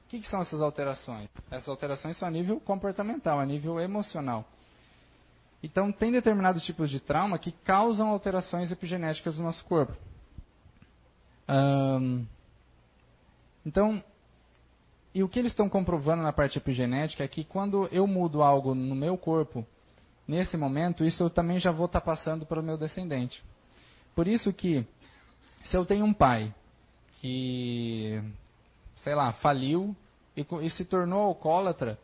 O 0.06 0.08
que, 0.08 0.22
que 0.22 0.30
são 0.30 0.40
essas 0.40 0.62
alterações? 0.62 1.30
Essas 1.52 1.68
alterações 1.68 2.16
são 2.16 2.26
a 2.26 2.32
nível 2.32 2.58
comportamental, 2.62 3.38
a 3.38 3.46
nível 3.46 3.82
emocional. 3.82 4.46
Então, 5.62 5.92
tem 5.92 6.12
determinados 6.12 6.64
tipos 6.64 6.90
de 6.90 7.00
trauma 7.00 7.38
que 7.38 7.52
causam 7.52 8.10
alterações 8.10 8.72
epigenéticas 8.72 9.38
no 9.38 9.44
nosso 9.44 9.64
corpo. 9.66 9.94
Então, 13.66 14.04
e 15.14 15.24
o 15.24 15.28
que 15.28 15.40
eles 15.40 15.52
estão 15.52 15.68
comprovando 15.68 16.24
na 16.24 16.32
parte 16.32 16.58
epigenética 16.58 17.24
é 17.24 17.28
que 17.28 17.44
quando 17.44 17.88
eu 17.92 18.08
mudo 18.08 18.42
algo 18.42 18.74
no 18.74 18.96
meu 18.96 19.18
corpo, 19.18 19.66
nesse 20.28 20.56
momento, 20.56 21.04
isso 21.04 21.24
eu 21.24 21.30
também 21.30 21.60
já 21.60 21.72
vou 21.72 21.88
estar 21.88 22.00
tá 22.00 22.06
passando 22.06 22.46
para 22.46 22.60
o 22.60 22.64
meu 22.64 22.78
descendente. 22.78 23.44
Por 24.16 24.28
isso 24.28 24.54
que, 24.54 24.86
se 25.64 25.76
eu 25.76 25.86
tenho 25.86 26.06
um 26.06 26.14
pai 26.14 26.54
que, 27.20 28.22
sei 28.98 29.16
lá, 29.16 29.34
faliu 29.34 29.96
e, 30.38 30.46
e 30.62 30.70
se 30.70 30.86
tornou 30.86 31.22
alcoólatra, 31.22 31.98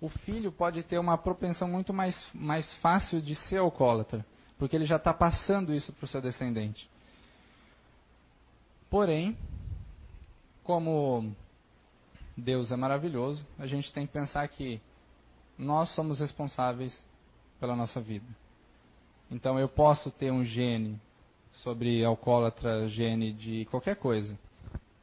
o 0.00 0.08
filho 0.08 0.50
pode 0.50 0.82
ter 0.82 0.98
uma 0.98 1.18
propensão 1.18 1.68
muito 1.68 1.92
mais, 1.92 2.26
mais 2.32 2.72
fácil 2.74 3.20
de 3.20 3.34
ser 3.34 3.58
alcoólatra, 3.58 4.24
porque 4.58 4.74
ele 4.74 4.86
já 4.86 4.96
está 4.96 5.12
passando 5.12 5.74
isso 5.74 5.92
para 5.92 6.04
o 6.04 6.08
seu 6.08 6.22
descendente. 6.22 6.88
Porém, 8.88 9.36
como 10.64 11.34
Deus 12.36 12.72
é 12.72 12.76
maravilhoso, 12.76 13.46
a 13.58 13.66
gente 13.66 13.92
tem 13.92 14.06
que 14.06 14.12
pensar 14.12 14.46
que 14.48 14.80
nós 15.58 15.90
somos 15.94 16.20
responsáveis 16.20 17.06
pela 17.58 17.76
nossa 17.76 18.00
vida. 18.00 18.26
Então 19.30 19.58
eu 19.58 19.68
posso 19.68 20.10
ter 20.10 20.32
um 20.32 20.44
gene 20.44 21.00
sobre 21.52 22.04
alcoólatra, 22.04 22.88
gene 22.88 23.32
de 23.32 23.66
qualquer 23.66 23.96
coisa, 23.96 24.38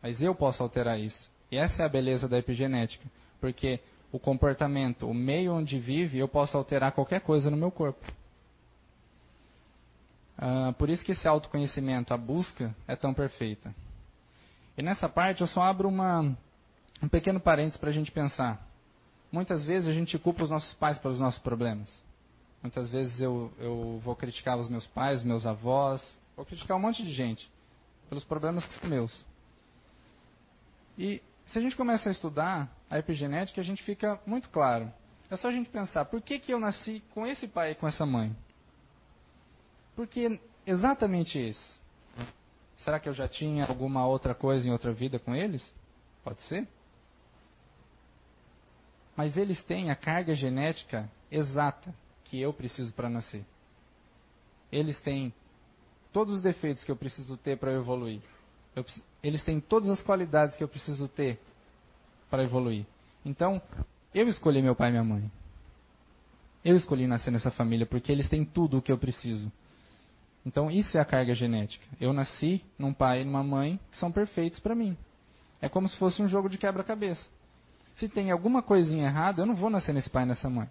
mas 0.02 0.22
eu 0.22 0.34
posso 0.34 0.64
alterar 0.64 1.00
isso. 1.00 1.30
E 1.52 1.58
essa 1.58 1.84
é 1.84 1.86
a 1.86 1.90
beleza 1.90 2.28
da 2.28 2.38
epigenética, 2.38 3.06
porque 3.40 3.80
o 4.12 4.20
comportamento, 4.20 5.10
o 5.10 5.14
meio 5.14 5.54
onde 5.54 5.80
vive, 5.80 6.18
eu 6.18 6.28
posso 6.28 6.58
alterar 6.58 6.92
qualquer 6.94 7.22
coisa 7.22 7.50
no 7.50 7.58
meu 7.58 7.72
corpo. 7.72 8.06
Uh, 10.38 10.72
por 10.74 10.90
isso 10.90 11.04
que 11.04 11.12
esse 11.12 11.28
autoconhecimento, 11.28 12.14
a 12.14 12.18
busca, 12.18 12.76
é 12.88 12.96
tão 12.96 13.14
perfeita. 13.14 13.74
E 14.78 14.82
nessa 14.82 15.10
parte 15.10 15.42
eu 15.42 15.48
só 15.48 15.62
abro 15.62 15.90
uma, 15.90 16.38
um 17.02 17.08
pequeno 17.10 17.40
parênteses 17.40 17.78
para 17.78 17.90
a 17.90 17.94
gente 17.94 18.12
pensar. 18.12 18.66
Muitas 19.32 19.66
vezes 19.66 19.90
a 19.90 19.94
gente 19.94 20.18
culpa 20.18 20.44
os 20.44 20.50
nossos 20.50 20.74
pais 20.76 20.98
pelos 21.00 21.20
nossos 21.20 21.42
problemas. 21.42 21.92
Muitas 22.62 22.90
vezes 22.90 23.20
eu, 23.20 23.52
eu 23.60 24.00
vou 24.04 24.16
criticar 24.16 24.58
os 24.58 24.70
meus 24.70 24.86
pais, 24.88 25.24
meus 25.24 25.46
avós, 25.46 26.18
vou 26.36 26.46
criticar 26.46 26.78
um 26.78 26.80
monte 26.80 27.04
de 27.04 27.12
gente 27.12 27.50
pelos 28.08 28.24
problemas 28.24 28.66
que 28.66 28.74
são 28.76 28.90
meus. 28.90 29.26
E 30.98 31.22
se 31.48 31.58
a 31.58 31.62
gente 31.62 31.76
começa 31.76 32.10
a 32.10 32.12
estudar 32.12 32.70
a 32.90 33.00
epigenética, 33.00 33.62
a 33.62 33.64
gente 33.64 33.82
fica 33.84 34.20
muito 34.26 34.50
claro. 34.50 34.92
É 35.30 35.36
só 35.36 35.48
a 35.50 35.52
gente 35.52 35.70
pensar, 35.70 36.06
por 36.06 36.22
que, 36.22 36.40
que 36.40 36.54
eu 36.54 36.60
nasci 36.60 37.02
com 37.14 37.26
esse 37.26 37.48
pai 37.48 37.72
e 37.72 37.76
com 37.76 37.88
essa 37.88 38.06
mãe? 38.06 38.36
Porque 39.96 40.40
exatamente 40.66 41.50
isso. 41.50 41.82
Será 42.80 43.00
que 43.00 43.10
eu 43.10 43.14
já 43.14 43.28
tinha 43.28 43.66
alguma 43.66 44.06
outra 44.06 44.36
coisa 44.36 44.68
em 44.68 44.72
outra 44.72 44.94
vida 44.94 45.20
com 45.20 45.34
eles? 45.34 45.74
Pode 46.24 46.42
ser. 46.42 46.68
Mas 49.16 49.36
eles 49.36 49.64
têm 49.64 49.90
a 49.90 49.96
carga 49.96 50.36
genética 50.36 51.10
exata 51.32 51.94
que 52.26 52.40
eu 52.40 52.54
preciso 52.54 52.94
para 52.94 53.10
nascer. 53.10 53.44
Eles 54.72 55.00
têm 55.02 55.34
todos 56.14 56.36
os 56.36 56.42
defeitos 56.42 56.84
que 56.84 56.92
eu 56.92 56.96
preciso 56.96 57.36
ter 57.38 57.58
para 57.58 57.74
evoluir. 57.74 58.22
Eu, 58.76 58.86
eles 59.28 59.44
têm 59.44 59.60
todas 59.60 59.90
as 59.90 60.02
qualidades 60.02 60.56
que 60.56 60.64
eu 60.64 60.68
preciso 60.68 61.08
ter 61.08 61.40
para 62.30 62.44
evoluir. 62.44 62.86
Então, 63.26 63.62
eu 64.14 64.28
escolhi 64.28 64.62
meu 64.62 64.76
pai 64.76 64.90
e 64.90 64.92
minha 64.92 65.04
mãe. 65.04 65.32
Eu 66.64 66.76
escolhi 66.76 67.08
nascer 67.08 67.32
nessa 67.32 67.52
família 67.52 67.86
porque 67.86 68.12
eles 68.12 68.30
têm 68.30 68.46
tudo 68.46 68.78
o 68.78 68.82
que 68.82 68.92
eu 68.92 68.98
preciso. 68.98 69.52
Então, 70.46 70.72
isso 70.72 70.98
é 70.98 71.02
a 71.02 71.06
carga 71.06 71.36
genética. 71.36 71.86
Eu 72.00 72.14
nasci 72.14 72.64
num 72.80 72.94
pai 72.94 73.22
e 73.22 73.26
numa 73.26 73.44
mãe 73.44 73.80
que 73.92 73.98
são 73.98 74.12
perfeitos 74.12 74.60
para 74.60 74.74
mim. 74.74 74.98
É 75.62 75.68
como 75.68 75.90
se 75.90 75.98
fosse 75.98 76.22
um 76.22 76.28
jogo 76.28 76.50
de 76.50 76.58
quebra-cabeça. 76.58 77.30
Se 77.98 78.08
tem 78.08 78.32
alguma 78.32 78.62
coisinha 78.62 79.08
errada, 79.08 79.42
eu 79.42 79.46
não 79.46 79.56
vou 79.56 79.70
nascer 79.70 79.94
nesse 79.94 80.10
pai 80.10 80.24
e 80.24 80.28
nessa 80.28 80.50
mãe. 80.50 80.70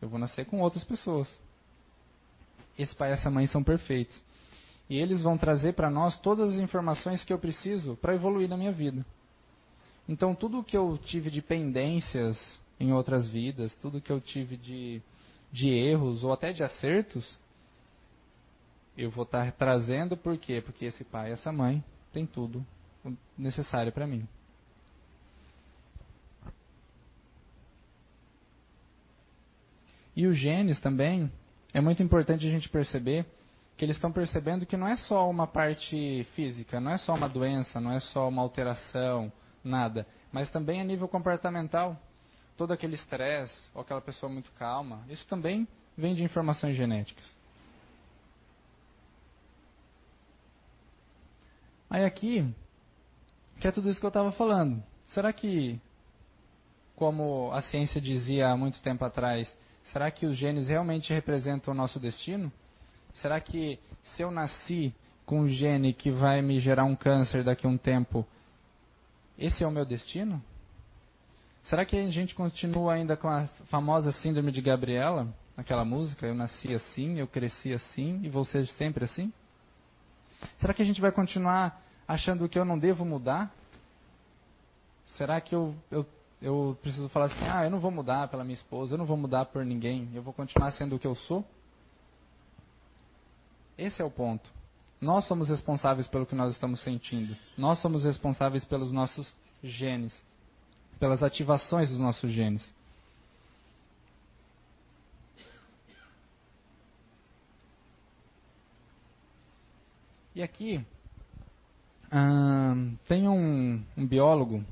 Eu 0.00 0.08
vou 0.08 0.18
nascer 0.18 0.44
com 0.44 0.60
outras 0.60 0.84
pessoas. 0.84 1.40
Esse 2.78 2.94
pai 2.94 3.10
e 3.10 3.12
essa 3.14 3.30
mãe 3.30 3.46
são 3.46 3.64
perfeitos. 3.64 4.22
E 4.88 4.98
eles 4.98 5.22
vão 5.22 5.38
trazer 5.38 5.72
para 5.72 5.90
nós 5.90 6.18
todas 6.18 6.52
as 6.52 6.58
informações 6.58 7.24
que 7.24 7.32
eu 7.32 7.38
preciso 7.38 7.96
para 7.96 8.14
evoluir 8.14 8.48
na 8.48 8.56
minha 8.56 8.72
vida. 8.72 9.04
Então, 10.08 10.34
tudo 10.34 10.62
que 10.62 10.76
eu 10.76 10.98
tive 10.98 11.30
de 11.30 11.40
pendências 11.40 12.60
em 12.78 12.92
outras 12.92 13.26
vidas, 13.26 13.74
tudo 13.76 14.00
que 14.00 14.12
eu 14.12 14.20
tive 14.20 14.56
de, 14.56 15.00
de 15.50 15.70
erros 15.70 16.22
ou 16.22 16.32
até 16.32 16.52
de 16.52 16.62
acertos, 16.62 17.38
eu 18.96 19.10
vou 19.10 19.24
estar 19.24 19.50
trazendo 19.52 20.16
por 20.16 20.36
quê? 20.36 20.60
Porque 20.60 20.84
esse 20.84 21.02
pai 21.04 21.30
e 21.30 21.32
essa 21.32 21.50
mãe 21.50 21.82
têm 22.12 22.26
tudo 22.26 22.64
necessário 23.36 23.90
para 23.90 24.06
mim. 24.06 24.28
E 30.16 30.26
os 30.26 30.36
genes 30.38 30.78
também, 30.80 31.30
é 31.72 31.80
muito 31.80 32.02
importante 32.02 32.46
a 32.46 32.50
gente 32.50 32.68
perceber 32.68 33.26
que 33.76 33.84
eles 33.84 33.96
estão 33.96 34.12
percebendo 34.12 34.66
que 34.66 34.76
não 34.76 34.86
é 34.86 34.96
só 34.96 35.28
uma 35.28 35.46
parte 35.46 36.24
física, 36.34 36.80
não 36.80 36.92
é 36.92 36.98
só 36.98 37.14
uma 37.14 37.28
doença, 37.28 37.80
não 37.80 37.92
é 37.92 38.00
só 38.00 38.28
uma 38.28 38.42
alteração, 38.42 39.32
nada. 39.62 40.06
Mas 40.30 40.48
também 40.50 40.80
a 40.80 40.84
nível 40.84 41.08
comportamental, 41.08 41.96
todo 42.56 42.72
aquele 42.72 42.94
estresse, 42.94 43.68
ou 43.74 43.82
aquela 43.82 44.00
pessoa 44.00 44.30
muito 44.30 44.52
calma, 44.52 45.04
isso 45.08 45.26
também 45.26 45.66
vem 45.96 46.14
de 46.14 46.22
informações 46.22 46.76
genéticas. 46.76 47.36
Aí 51.90 52.04
aqui, 52.04 52.52
que 53.60 53.68
é 53.68 53.72
tudo 53.72 53.88
isso 53.88 54.00
que 54.00 54.06
eu 54.06 54.08
estava 54.08 54.32
falando. 54.32 54.82
Será 55.08 55.32
que, 55.32 55.80
como 56.96 57.50
a 57.52 57.60
ciência 57.62 58.00
dizia 58.00 58.48
há 58.48 58.56
muito 58.56 58.80
tempo 58.82 59.04
atrás, 59.04 59.54
Será 59.92 60.10
que 60.10 60.26
os 60.26 60.36
genes 60.36 60.68
realmente 60.68 61.12
representam 61.12 61.72
o 61.72 61.76
nosso 61.76 62.00
destino? 62.00 62.52
Será 63.14 63.40
que 63.40 63.78
se 64.02 64.22
eu 64.22 64.30
nasci 64.30 64.94
com 65.24 65.40
um 65.40 65.48
gene 65.48 65.92
que 65.92 66.10
vai 66.10 66.42
me 66.42 66.60
gerar 66.60 66.84
um 66.84 66.96
câncer 66.96 67.42
daqui 67.42 67.66
a 67.66 67.70
um 67.70 67.78
tempo, 67.78 68.26
esse 69.38 69.64
é 69.64 69.66
o 69.66 69.70
meu 69.70 69.84
destino? 69.84 70.42
Será 71.64 71.84
que 71.84 71.96
a 71.96 72.08
gente 72.08 72.34
continua 72.34 72.92
ainda 72.92 73.16
com 73.16 73.28
a 73.28 73.46
famosa 73.70 74.12
síndrome 74.12 74.52
de 74.52 74.60
Gabriela? 74.60 75.28
Aquela 75.56 75.84
música, 75.84 76.26
eu 76.26 76.34
nasci 76.34 76.74
assim, 76.74 77.18
eu 77.18 77.26
cresci 77.26 77.72
assim 77.72 78.20
e 78.22 78.28
vou 78.28 78.44
ser 78.44 78.66
sempre 78.66 79.04
assim? 79.04 79.32
Será 80.58 80.74
que 80.74 80.82
a 80.82 80.84
gente 80.84 81.00
vai 81.00 81.10
continuar 81.10 81.80
achando 82.06 82.48
que 82.48 82.58
eu 82.58 82.64
não 82.64 82.78
devo 82.78 83.04
mudar? 83.04 83.54
Será 85.16 85.40
que 85.40 85.54
eu, 85.54 85.74
eu, 85.90 86.06
eu 86.42 86.76
preciso 86.82 87.08
falar 87.08 87.26
assim, 87.26 87.46
ah, 87.48 87.64
eu 87.64 87.70
não 87.70 87.80
vou 87.80 87.90
mudar 87.90 88.28
pela 88.28 88.44
minha 88.44 88.54
esposa, 88.54 88.94
eu 88.94 88.98
não 88.98 89.06
vou 89.06 89.16
mudar 89.16 89.46
por 89.46 89.64
ninguém, 89.64 90.10
eu 90.12 90.22
vou 90.22 90.34
continuar 90.34 90.70
sendo 90.72 90.96
o 90.96 90.98
que 90.98 91.06
eu 91.06 91.14
sou? 91.14 91.44
Esse 93.76 94.00
é 94.00 94.04
o 94.04 94.10
ponto. 94.10 94.48
Nós 95.00 95.26
somos 95.26 95.48
responsáveis 95.48 96.06
pelo 96.06 96.24
que 96.24 96.34
nós 96.34 96.52
estamos 96.52 96.80
sentindo. 96.80 97.36
Nós 97.58 97.78
somos 97.80 98.04
responsáveis 98.04 98.64
pelos 98.64 98.92
nossos 98.92 99.34
genes, 99.62 100.14
pelas 100.98 101.22
ativações 101.22 101.88
dos 101.90 101.98
nossos 101.98 102.30
genes. 102.30 102.72
E 110.34 110.42
aqui 110.42 110.84
tem 113.06 113.28
um, 113.28 113.82
um, 113.96 114.06
biólogo 114.06 114.64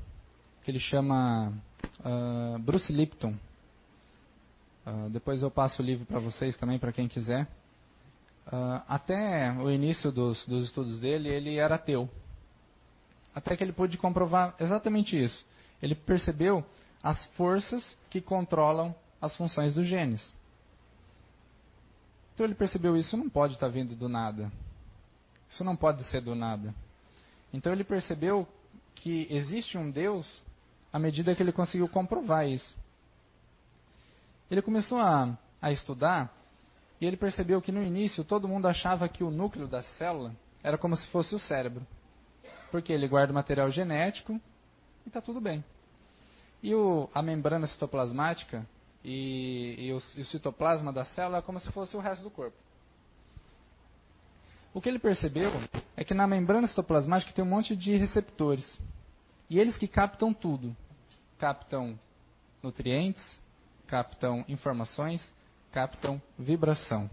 que 0.61 0.71
ele 0.71 0.79
chama 0.79 1.53
uh, 1.99 2.59
Bruce 2.59 2.91
Lipton. 2.91 3.35
Uh, 4.85 5.09
depois 5.09 5.41
eu 5.41 5.51
passo 5.51 5.81
o 5.81 5.85
livro 5.85 6.05
para 6.05 6.19
vocês 6.19 6.55
também, 6.57 6.79
para 6.79 6.91
quem 6.91 7.07
quiser. 7.07 7.47
Até 8.87 9.51
o 9.53 9.71
início 9.71 10.11
dos, 10.11 10.45
dos 10.45 10.65
estudos 10.65 10.99
dele, 10.99 11.29
ele 11.29 11.57
era 11.57 11.75
ateu. 11.75 12.09
Até 13.33 13.55
que 13.55 13.63
ele 13.63 13.73
pôde 13.73 13.97
comprovar 13.97 14.55
exatamente 14.59 15.21
isso. 15.21 15.45
Ele 15.81 15.95
percebeu 15.95 16.63
as 17.01 17.25
forças 17.37 17.97
que 18.09 18.21
controlam 18.21 18.95
as 19.21 19.35
funções 19.35 19.75
dos 19.75 19.87
genes. 19.87 20.33
Então 22.33 22.45
ele 22.45 22.55
percebeu 22.55 22.97
isso 22.97 23.15
não 23.15 23.29
pode 23.29 23.53
estar 23.53 23.67
vindo 23.67 23.95
do 23.95 24.09
nada. 24.09 24.51
Isso 25.49 25.63
não 25.63 25.75
pode 25.75 26.03
ser 26.05 26.21
do 26.21 26.35
nada. 26.35 26.73
Então 27.53 27.71
ele 27.71 27.83
percebeu 27.83 28.47
que 28.95 29.27
existe 29.29 29.77
um 29.77 29.89
Deus 29.89 30.27
à 30.91 30.99
medida 30.99 31.35
que 31.35 31.43
ele 31.43 31.51
conseguiu 31.51 31.87
comprovar 31.87 32.47
isso. 32.47 32.75
Ele 34.49 34.61
começou 34.61 34.99
a, 34.99 35.37
a 35.61 35.71
estudar 35.71 36.31
e 37.03 37.05
ele 37.05 37.17
percebeu 37.17 37.61
que 37.61 37.69
no 37.69 37.83
início 37.83 38.23
todo 38.23 38.47
mundo 38.47 38.65
achava 38.65 39.09
que 39.09 39.25
o 39.25 39.29
núcleo 39.29 39.67
da 39.67 39.83
célula 39.83 40.33
era 40.63 40.77
como 40.77 40.95
se 40.95 41.05
fosse 41.07 41.35
o 41.35 41.39
cérebro. 41.39 41.85
Porque 42.71 42.93
ele 42.93 43.09
guarda 43.09 43.33
o 43.33 43.35
material 43.35 43.69
genético 43.69 44.39
e 45.05 45.09
está 45.09 45.19
tudo 45.19 45.41
bem. 45.41 45.61
E 46.61 46.73
o, 46.73 47.09
a 47.13 47.21
membrana 47.21 47.67
citoplasmática 47.67 48.65
e, 49.03 49.75
e, 49.77 49.91
o, 49.91 50.01
e 50.15 50.21
o 50.21 50.23
citoplasma 50.23 50.93
da 50.93 51.03
célula 51.03 51.39
é 51.39 51.41
como 51.41 51.59
se 51.59 51.69
fosse 51.73 51.93
o 51.97 51.99
resto 51.99 52.23
do 52.23 52.31
corpo. 52.31 52.55
O 54.73 54.79
que 54.79 54.87
ele 54.87 54.97
percebeu 54.97 55.51
é 55.97 56.05
que 56.05 56.13
na 56.13 56.25
membrana 56.25 56.67
citoplasmática 56.67 57.33
tem 57.33 57.43
um 57.43 57.49
monte 57.49 57.75
de 57.75 57.97
receptores. 57.97 58.79
E 59.49 59.59
eles 59.59 59.75
que 59.75 59.89
captam 59.89 60.33
tudo. 60.33 60.73
Captam 61.37 61.99
nutrientes, 62.63 63.21
captam 63.87 64.45
informações, 64.47 65.33
captam 65.73 66.21
vibração. 66.37 67.09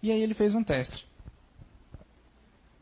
E 0.00 0.10
aí 0.10 0.22
ele 0.22 0.32
fez 0.32 0.54
um 0.54 0.62
teste. 0.62 1.06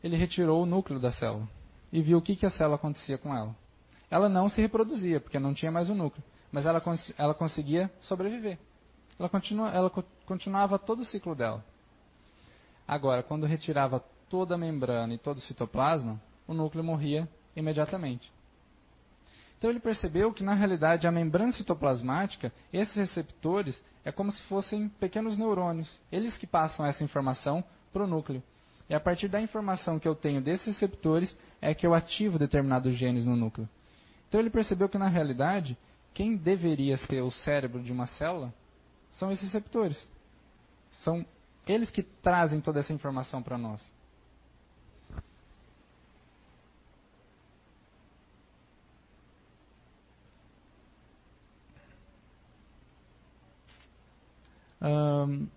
Ele 0.03 0.15
retirou 0.15 0.63
o 0.63 0.65
núcleo 0.65 0.99
da 0.99 1.11
célula 1.11 1.47
e 1.91 2.01
viu 2.01 2.19
o 2.19 2.21
que, 2.21 2.35
que 2.35 2.45
a 2.45 2.49
célula 2.49 2.75
acontecia 2.75 3.17
com 3.17 3.35
ela. 3.35 3.55
Ela 4.09 4.29
não 4.29 4.47
se 4.47 4.61
reproduzia, 4.61 5.19
porque 5.19 5.39
não 5.39 5.53
tinha 5.53 5.71
mais 5.71 5.89
o 5.89 5.95
núcleo, 5.95 6.23
mas 6.51 6.65
ela, 6.65 6.81
ela 7.17 7.33
conseguia 7.33 7.91
sobreviver. 8.01 8.57
Ela, 9.19 9.29
continua, 9.29 9.69
ela 9.69 9.89
continuava 10.25 10.79
todo 10.79 11.01
o 11.01 11.05
ciclo 11.05 11.35
dela. 11.35 11.63
Agora, 12.87 13.23
quando 13.23 13.45
retirava 13.45 14.03
toda 14.29 14.55
a 14.55 14.57
membrana 14.57 15.13
e 15.13 15.17
todo 15.17 15.37
o 15.37 15.41
citoplasma, 15.41 16.21
o 16.47 16.53
núcleo 16.53 16.83
morria 16.83 17.27
imediatamente. 17.55 18.31
Então 19.61 19.69
ele 19.69 19.79
percebeu 19.79 20.33
que 20.33 20.43
na 20.43 20.55
realidade 20.55 21.05
a 21.05 21.11
membrana 21.11 21.51
citoplasmática, 21.51 22.51
esses 22.73 22.95
receptores, 22.95 23.79
é 24.03 24.11
como 24.11 24.31
se 24.31 24.41
fossem 24.47 24.89
pequenos 24.89 25.37
neurônios. 25.37 26.01
Eles 26.11 26.35
que 26.35 26.47
passam 26.47 26.83
essa 26.83 27.03
informação 27.03 27.63
para 27.93 28.03
o 28.03 28.07
núcleo. 28.07 28.41
E 28.89 28.95
a 28.95 28.99
partir 28.99 29.27
da 29.27 29.39
informação 29.39 29.99
que 29.99 30.07
eu 30.07 30.15
tenho 30.15 30.41
desses 30.41 30.65
receptores 30.65 31.37
é 31.61 31.75
que 31.75 31.85
eu 31.85 31.93
ativo 31.93 32.39
determinados 32.39 32.95
genes 32.95 33.27
no 33.27 33.35
núcleo. 33.35 33.69
Então 34.27 34.39
ele 34.39 34.49
percebeu 34.49 34.89
que 34.89 34.97
na 34.97 35.07
realidade, 35.07 35.77
quem 36.11 36.35
deveria 36.35 36.97
ser 36.97 37.21
o 37.21 37.29
cérebro 37.29 37.83
de 37.83 37.91
uma 37.91 38.07
célula 38.07 38.51
são 39.11 39.31
esses 39.31 39.45
receptores. 39.45 40.09
São 41.03 41.23
eles 41.67 41.91
que 41.91 42.01
trazem 42.01 42.59
toda 42.59 42.79
essa 42.79 42.93
informação 42.93 43.43
para 43.43 43.59
nós. 43.59 43.91
Um, 54.81 55.47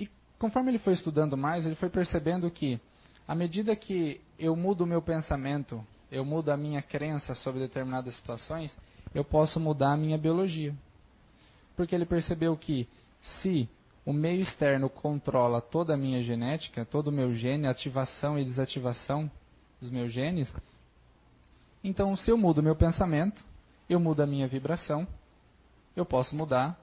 e 0.00 0.08
conforme 0.38 0.70
ele 0.70 0.78
foi 0.78 0.94
estudando 0.94 1.36
mais, 1.36 1.66
ele 1.66 1.74
foi 1.74 1.90
percebendo 1.90 2.50
que, 2.50 2.80
à 3.28 3.34
medida 3.34 3.76
que 3.76 4.20
eu 4.38 4.56
mudo 4.56 4.84
o 4.84 4.86
meu 4.86 5.02
pensamento, 5.02 5.84
eu 6.10 6.24
mudo 6.24 6.50
a 6.50 6.56
minha 6.56 6.80
crença 6.80 7.34
sobre 7.34 7.60
determinadas 7.60 8.14
situações, 8.16 8.76
eu 9.14 9.24
posso 9.24 9.60
mudar 9.60 9.92
a 9.92 9.96
minha 9.96 10.16
biologia. 10.16 10.74
Porque 11.76 11.94
ele 11.94 12.06
percebeu 12.06 12.56
que, 12.56 12.88
se 13.42 13.68
o 14.06 14.12
meio 14.12 14.42
externo 14.42 14.88
controla 14.88 15.60
toda 15.60 15.94
a 15.94 15.96
minha 15.96 16.22
genética, 16.22 16.84
todo 16.84 17.08
o 17.08 17.12
meu 17.12 17.32
gene, 17.34 17.66
ativação 17.66 18.38
e 18.38 18.44
desativação 18.44 19.30
dos 19.80 19.90
meus 19.90 20.12
genes. 20.12 20.52
Então, 21.82 22.16
se 22.16 22.30
eu 22.30 22.36
mudo 22.36 22.58
o 22.58 22.62
meu 22.62 22.76
pensamento, 22.76 23.42
eu 23.88 23.98
mudo 23.98 24.22
a 24.22 24.26
minha 24.26 24.46
vibração, 24.46 25.06
eu 25.96 26.04
posso 26.04 26.34
mudar 26.34 26.78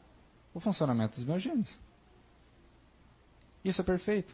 o 0.54 0.60
funcionamento 0.60 1.16
dos 1.16 1.26
meus 1.26 1.42
genes. 1.42 1.80
Isso 3.64 3.82
é 3.82 3.84
perfeito. 3.84 4.34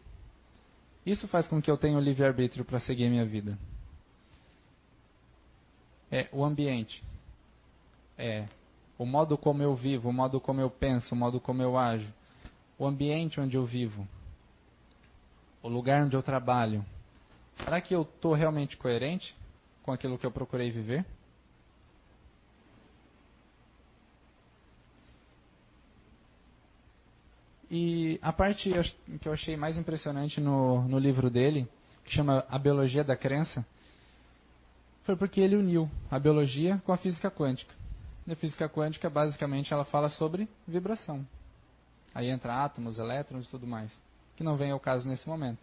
Isso 1.04 1.28
faz 1.28 1.46
com 1.46 1.60
que 1.60 1.70
eu 1.70 1.76
tenha 1.76 1.96
o 1.96 2.00
livre-arbítrio 2.00 2.64
para 2.64 2.80
seguir 2.80 3.06
a 3.06 3.10
minha 3.10 3.24
vida. 3.24 3.58
É 6.10 6.28
o 6.32 6.44
ambiente. 6.44 7.02
É 8.16 8.46
o 8.98 9.06
modo 9.06 9.38
como 9.38 9.62
eu 9.62 9.74
vivo, 9.76 10.08
o 10.08 10.12
modo 10.12 10.40
como 10.40 10.60
eu 10.60 10.70
penso, 10.70 11.14
o 11.14 11.18
modo 11.18 11.40
como 11.40 11.62
eu 11.62 11.78
ajo 11.78 12.12
o 12.78 12.86
ambiente 12.86 13.40
onde 13.40 13.56
eu 13.56 13.66
vivo, 13.66 14.06
o 15.62 15.68
lugar 15.68 16.04
onde 16.04 16.14
eu 16.14 16.22
trabalho, 16.22 16.84
será 17.56 17.80
que 17.80 17.94
eu 17.94 18.02
estou 18.02 18.34
realmente 18.34 18.76
coerente 18.76 19.34
com 19.82 19.90
aquilo 19.90 20.16
que 20.16 20.24
eu 20.24 20.30
procurei 20.30 20.70
viver? 20.70 21.04
E 27.70 28.18
a 28.22 28.32
parte 28.32 28.70
que 29.20 29.28
eu 29.28 29.32
achei 29.32 29.56
mais 29.56 29.76
impressionante 29.76 30.40
no, 30.40 30.82
no 30.88 30.98
livro 30.98 31.28
dele, 31.28 31.68
que 32.04 32.12
chama 32.12 32.44
A 32.48 32.58
Biologia 32.58 33.04
da 33.04 33.16
Crença, 33.16 33.64
foi 35.04 35.16
porque 35.16 35.40
ele 35.40 35.56
uniu 35.56 35.90
a 36.10 36.18
biologia 36.18 36.82
com 36.84 36.92
a 36.92 36.96
física 36.96 37.30
quântica. 37.30 37.74
E 38.26 38.32
a 38.32 38.36
física 38.36 38.68
quântica, 38.68 39.08
basicamente, 39.08 39.72
ela 39.72 39.84
fala 39.84 40.08
sobre 40.08 40.48
vibração. 40.66 41.26
Aí 42.14 42.28
entra 42.28 42.64
átomos, 42.64 42.98
elétrons 42.98 43.46
e 43.46 43.50
tudo 43.50 43.66
mais, 43.66 43.90
que 44.36 44.44
não 44.44 44.56
vem 44.56 44.70
ao 44.70 44.80
caso 44.80 45.08
nesse 45.08 45.28
momento. 45.28 45.58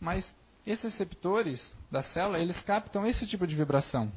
Mas 0.00 0.30
esses 0.66 0.84
receptores 0.92 1.72
da 1.90 2.02
célula, 2.02 2.38
eles 2.38 2.60
captam 2.62 3.06
esse 3.06 3.26
tipo 3.26 3.46
de 3.46 3.54
vibração. 3.54 4.10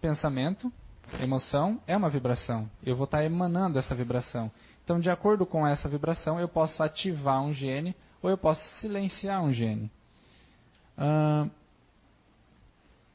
Pensamento, 0.00 0.72
emoção 1.20 1.80
é 1.86 1.96
uma 1.96 2.08
vibração. 2.08 2.70
Eu 2.84 2.96
vou 2.96 3.04
estar 3.04 3.24
emanando 3.24 3.78
essa 3.78 3.94
vibração. 3.94 4.50
Então, 4.84 5.00
de 5.00 5.08
acordo 5.08 5.46
com 5.46 5.66
essa 5.66 5.88
vibração, 5.88 6.38
eu 6.38 6.46
posso 6.46 6.82
ativar 6.82 7.42
um 7.42 7.52
gene 7.52 7.96
ou 8.22 8.28
eu 8.28 8.36
posso 8.36 8.62
silenciar 8.80 9.42
um 9.42 9.52
gene. 9.52 9.90
Uh, 10.98 11.50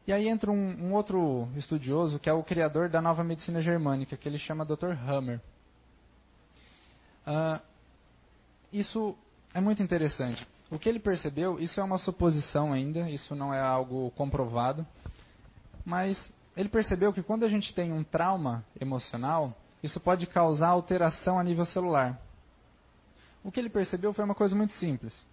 e 0.05 0.11
aí 0.11 0.27
entra 0.27 0.51
um, 0.51 0.87
um, 0.87 0.93
outro 0.93 1.47
estudioso 1.55 2.19
que 2.19 2.27
é 2.27 2.33
o 2.33 2.43
criador 2.43 2.89
da 2.89 2.99
nova 2.99 3.23
medicina 3.23 3.61
germânica, 3.61 4.17
que 4.17 4.27
ele 4.27 4.39
chama 4.39 4.65
Dr. 4.65 4.93
Hammer. 5.07 5.39
Uh, 7.27 7.61
isso 8.73 9.15
é 9.53 9.61
muito 9.61 9.83
interessante. 9.83 10.47
O 10.71 10.79
que 10.79 10.89
ele 10.89 10.99
percebeu, 10.99 11.59
isso 11.59 11.79
é 11.79 11.83
uma 11.83 11.99
suposição 11.99 12.73
ainda, 12.73 13.09
isso 13.09 13.35
não 13.35 13.53
é 13.53 13.61
algo 13.61 14.09
comprovado, 14.11 14.85
mas 15.85 16.31
ele 16.57 16.69
percebeu 16.69 17.13
que 17.13 17.23
quando 17.23 17.45
a 17.45 17.47
gente 17.47 17.73
tem 17.73 17.91
um 17.91 18.03
trauma 18.03 18.65
emocional, 18.79 19.55
isso 19.81 19.99
pode 19.99 20.27
causar 20.27 20.69
alteração 20.69 21.39
a 21.39 21.43
nível 21.43 21.65
celular. 21.65 22.19
O 23.43 23.51
que 23.51 23.59
ele 23.59 23.69
percebeu 23.69 24.13
foi 24.13 24.25
uma 24.25 24.35
coisa 24.35 24.55
muito 24.55 24.73
simples. 24.73 25.25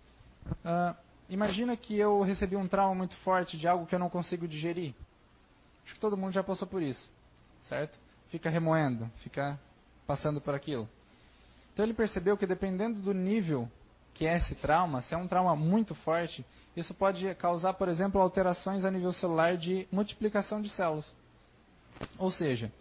Uh, 0.64 0.96
imagina 1.28 1.76
que 1.76 1.96
eu 1.96 2.22
recebi 2.22 2.56
um 2.56 2.68
trauma 2.68 2.94
muito 2.94 3.16
forte 3.16 3.56
de 3.56 3.66
algo 3.66 3.86
que 3.86 3.94
eu 3.94 3.98
não 3.98 4.08
consigo 4.08 4.46
digerir. 4.46 4.94
Acho 5.84 5.94
que 5.94 6.00
todo 6.00 6.16
mundo 6.16 6.32
já 6.32 6.42
passou 6.42 6.66
por 6.66 6.82
isso, 6.82 7.10
certo? 7.62 7.98
Fica 8.30 8.48
remoendo, 8.48 9.10
fica 9.18 9.58
passando 10.06 10.40
por 10.40 10.54
aquilo. 10.54 10.88
Então 11.72 11.84
ele 11.84 11.94
percebeu 11.94 12.36
que 12.36 12.46
dependendo 12.46 13.00
do 13.00 13.12
nível 13.12 13.70
que 14.14 14.26
é 14.26 14.36
esse 14.36 14.54
trauma, 14.54 15.02
se 15.02 15.14
é 15.14 15.16
um 15.16 15.28
trauma 15.28 15.54
muito 15.54 15.94
forte, 15.94 16.44
isso 16.74 16.94
pode 16.94 17.34
causar, 17.34 17.74
por 17.74 17.88
exemplo, 17.88 18.20
alterações 18.20 18.84
a 18.84 18.90
nível 18.90 19.12
celular 19.12 19.56
de 19.56 19.86
multiplicação 19.92 20.62
de 20.62 20.70
células. 20.70 21.14
Ou 22.18 22.30
seja, 22.30 22.72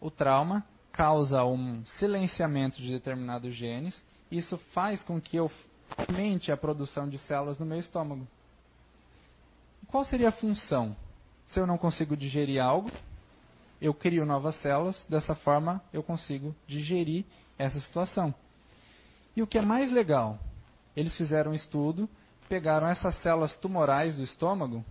o 0.00 0.10
trauma 0.10 0.64
causa 0.92 1.44
um 1.44 1.84
silenciamento 1.84 2.80
de 2.80 2.90
determinados 2.90 3.54
genes, 3.54 4.02
isso 4.30 4.56
faz 4.72 5.02
com 5.02 5.20
que 5.20 5.36
eu 5.36 5.50
aumente 5.96 6.50
a 6.50 6.56
produção 6.56 7.08
de 7.08 7.18
células 7.18 7.58
no 7.58 7.66
meu 7.66 7.78
estômago. 7.78 8.26
Qual 9.88 10.04
seria 10.04 10.30
a 10.30 10.32
função? 10.32 10.96
Se 11.46 11.60
eu 11.60 11.66
não 11.66 11.78
consigo 11.78 12.16
digerir 12.16 12.62
algo, 12.62 12.90
eu 13.80 13.94
crio 13.94 14.24
novas 14.24 14.56
células, 14.56 15.04
dessa 15.08 15.34
forma 15.34 15.82
eu 15.92 16.02
consigo 16.02 16.54
digerir 16.66 17.24
essa 17.58 17.78
situação. 17.78 18.34
E 19.36 19.42
o 19.42 19.46
que 19.46 19.58
é 19.58 19.62
mais 19.62 19.92
legal, 19.92 20.38
eles 20.96 21.14
fizeram 21.14 21.52
um 21.52 21.54
estudo, 21.54 22.08
pegaram 22.48 22.88
essas 22.88 23.14
células 23.16 23.56
tumorais 23.56 24.16
do 24.16 24.22
estômago 24.22 24.84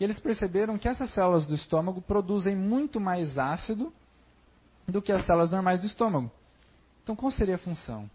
e 0.00 0.04
eles 0.04 0.18
perceberam 0.18 0.78
que 0.78 0.88
essas 0.88 1.10
células 1.10 1.46
do 1.46 1.54
estômago 1.54 2.00
produzem 2.00 2.56
muito 2.56 2.98
mais 2.98 3.38
ácido 3.38 3.92
do 4.92 5.00
que 5.00 5.10
as 5.10 5.24
células 5.24 5.50
normais 5.50 5.80
do 5.80 5.86
estômago. 5.86 6.30
Então, 7.02 7.16
qual 7.16 7.32
seria 7.32 7.54
a 7.54 7.58
função? 7.58 8.08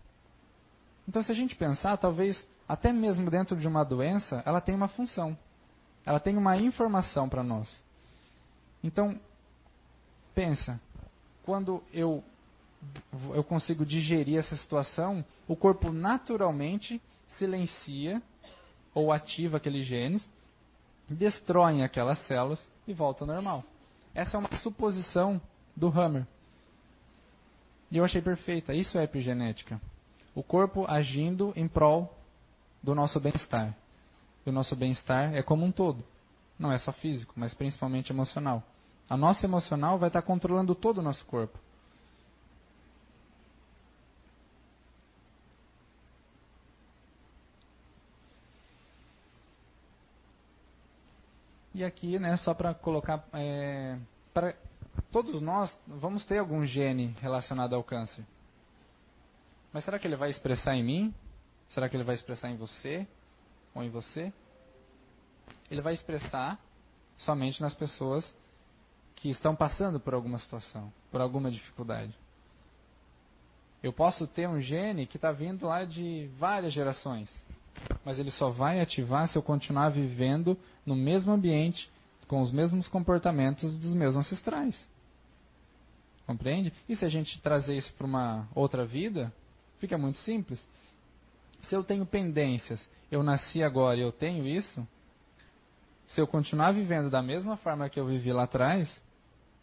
Então, 1.08 1.24
se 1.24 1.32
a 1.32 1.36
gente 1.36 1.56
pensar, 1.56 1.98
talvez 1.98 2.48
até 2.70 2.94
mesmo 2.94 3.30
dentro 3.32 3.58
de 3.58 3.68
uma 3.68 3.84
doença, 3.84 4.44
ela 4.46 4.62
tem 4.62 4.76
uma 4.76 4.88
função. 4.88 5.36
Ela 6.06 6.20
tem 6.20 6.38
uma 6.38 6.56
informação 6.56 7.28
para 7.28 7.44
nós. 7.44 7.84
Então, 8.84 9.20
pensa, 10.36 10.80
quando 11.44 11.84
eu 11.92 12.24
eu 13.34 13.44
consigo 13.44 13.84
digerir 13.84 14.38
essa 14.38 14.56
situação, 14.56 15.26
o 15.48 15.56
corpo 15.56 15.92
naturalmente 15.92 17.02
silencia 17.40 18.22
ou 18.94 19.12
ativa 19.12 19.58
aqueles 19.58 19.88
genes, 19.88 20.30
destroem 21.10 21.84
aquelas 21.84 22.20
células 22.28 22.70
e 22.88 22.94
volta 22.94 23.24
ao 23.24 23.28
normal. 23.28 23.64
Essa 24.14 24.38
é 24.38 24.40
uma 24.40 24.56
suposição 24.60 25.42
do 25.76 25.88
Hammer. 25.88 26.28
E 27.92 27.98
eu 27.98 28.04
achei 28.04 28.22
perfeita. 28.22 28.74
Isso 28.74 28.98
é 28.98 29.04
epigenética. 29.04 29.80
O 30.36 30.44
corpo 30.44 30.86
agindo 30.88 31.54
em 31.56 31.68
prol 31.68 32.14
do 32.84 32.94
nosso 32.94 33.20
bem-estar. 33.20 33.76
E 34.46 34.50
o 34.50 34.54
nosso 34.54 34.76
bem-estar 34.76 35.34
é 35.34 35.42
como 35.42 35.66
um 35.66 35.72
todo. 35.72 36.04
Não 36.60 36.72
é 36.72 36.78
só 36.78 36.92
físico, 36.92 37.34
mas 37.36 37.54
principalmente 37.54 38.12
emocional. 38.12 38.64
A 39.10 39.16
nossa 39.16 39.46
emocional 39.46 39.98
vai 39.98 40.10
estar 40.10 40.22
controlando 40.22 40.76
todo 40.76 40.98
o 40.98 41.02
nosso 41.02 41.26
corpo. 41.26 41.58
E 51.78 51.84
aqui, 51.84 52.18
né, 52.18 52.36
só 52.38 52.56
para 52.56 52.74
colocar, 52.74 53.24
é, 53.34 54.00
para 54.34 54.56
todos 55.24 55.42
nós 55.42 55.76
vamos 55.88 56.24
ter 56.26 56.38
algum 56.38 56.64
gene 56.64 57.16
relacionado 57.20 57.74
ao 57.74 57.84
câncer. 57.84 58.24
Mas 59.74 59.84
será 59.84 59.98
que 59.98 60.06
ele 60.06 60.16
vai 60.16 60.30
expressar 60.30 60.76
em 60.76 60.84
mim? 60.84 61.16
Será 61.70 61.90
que 61.90 61.98
ele 61.98 62.04
vai 62.04 62.14
expressar 62.14 62.52
em 62.52 62.56
você 62.56 63.08
ou 63.74 63.84
em 63.84 63.90
você? 63.90 64.32
Ele 65.72 65.82
vai 65.82 65.96
expressar 65.96 66.60
somente 67.18 67.60
nas 67.62 67.74
pessoas 67.74 68.32
que 69.16 69.32
estão 69.32 69.56
passando 69.56 70.00
por 70.00 70.14
alguma 70.14 70.38
situação, 70.38 70.94
por 71.12 71.20
alguma 71.20 71.50
dificuldade. 71.50 72.14
Eu 73.82 73.92
posso 73.92 74.28
ter 74.28 74.48
um 74.48 74.62
gene 74.62 75.08
que 75.08 75.18
está 75.18 75.32
vindo 75.32 75.66
lá 75.66 75.84
de 75.84 76.30
várias 76.38 76.74
gerações 76.74 77.28
mas 78.04 78.18
ele 78.18 78.32
só 78.32 78.50
vai 78.50 78.82
ativar 78.82 79.28
se 79.28 79.38
eu 79.38 79.44
continuar 79.44 79.90
vivendo 79.90 80.58
no 80.86 80.96
mesmo 80.96 81.32
ambiente, 81.32 81.92
com 82.28 82.42
os 82.42 82.52
mesmos 82.52 82.88
comportamentos 82.88 83.78
dos 83.78 83.94
meus 83.94 84.16
ancestrais. 84.16 84.76
Compreende? 86.28 86.74
E 86.90 86.96
se 86.96 87.06
a 87.06 87.10
gente 87.10 87.42
trazer 87.42 87.78
isso 87.78 87.92
para 87.94 88.06
uma 88.06 88.50
outra 88.54 88.86
vida, 88.86 89.34
fica 89.80 89.98
muito 89.98 90.20
simples. 90.20 90.64
Se 91.62 91.74
eu 91.74 91.86
tenho 91.86 92.06
pendências, 92.06 92.88
eu 93.10 93.24
nasci 93.24 93.64
agora 93.64 93.98
e 93.98 94.02
eu 94.02 94.12
tenho 94.12 94.46
isso, 94.46 94.86
se 96.08 96.20
eu 96.20 96.28
continuar 96.28 96.74
vivendo 96.74 97.10
da 97.10 97.22
mesma 97.22 97.56
forma 97.56 97.90
que 97.90 97.98
eu 97.98 98.06
vivi 98.06 98.34
lá 98.34 98.44
atrás, 98.44 98.94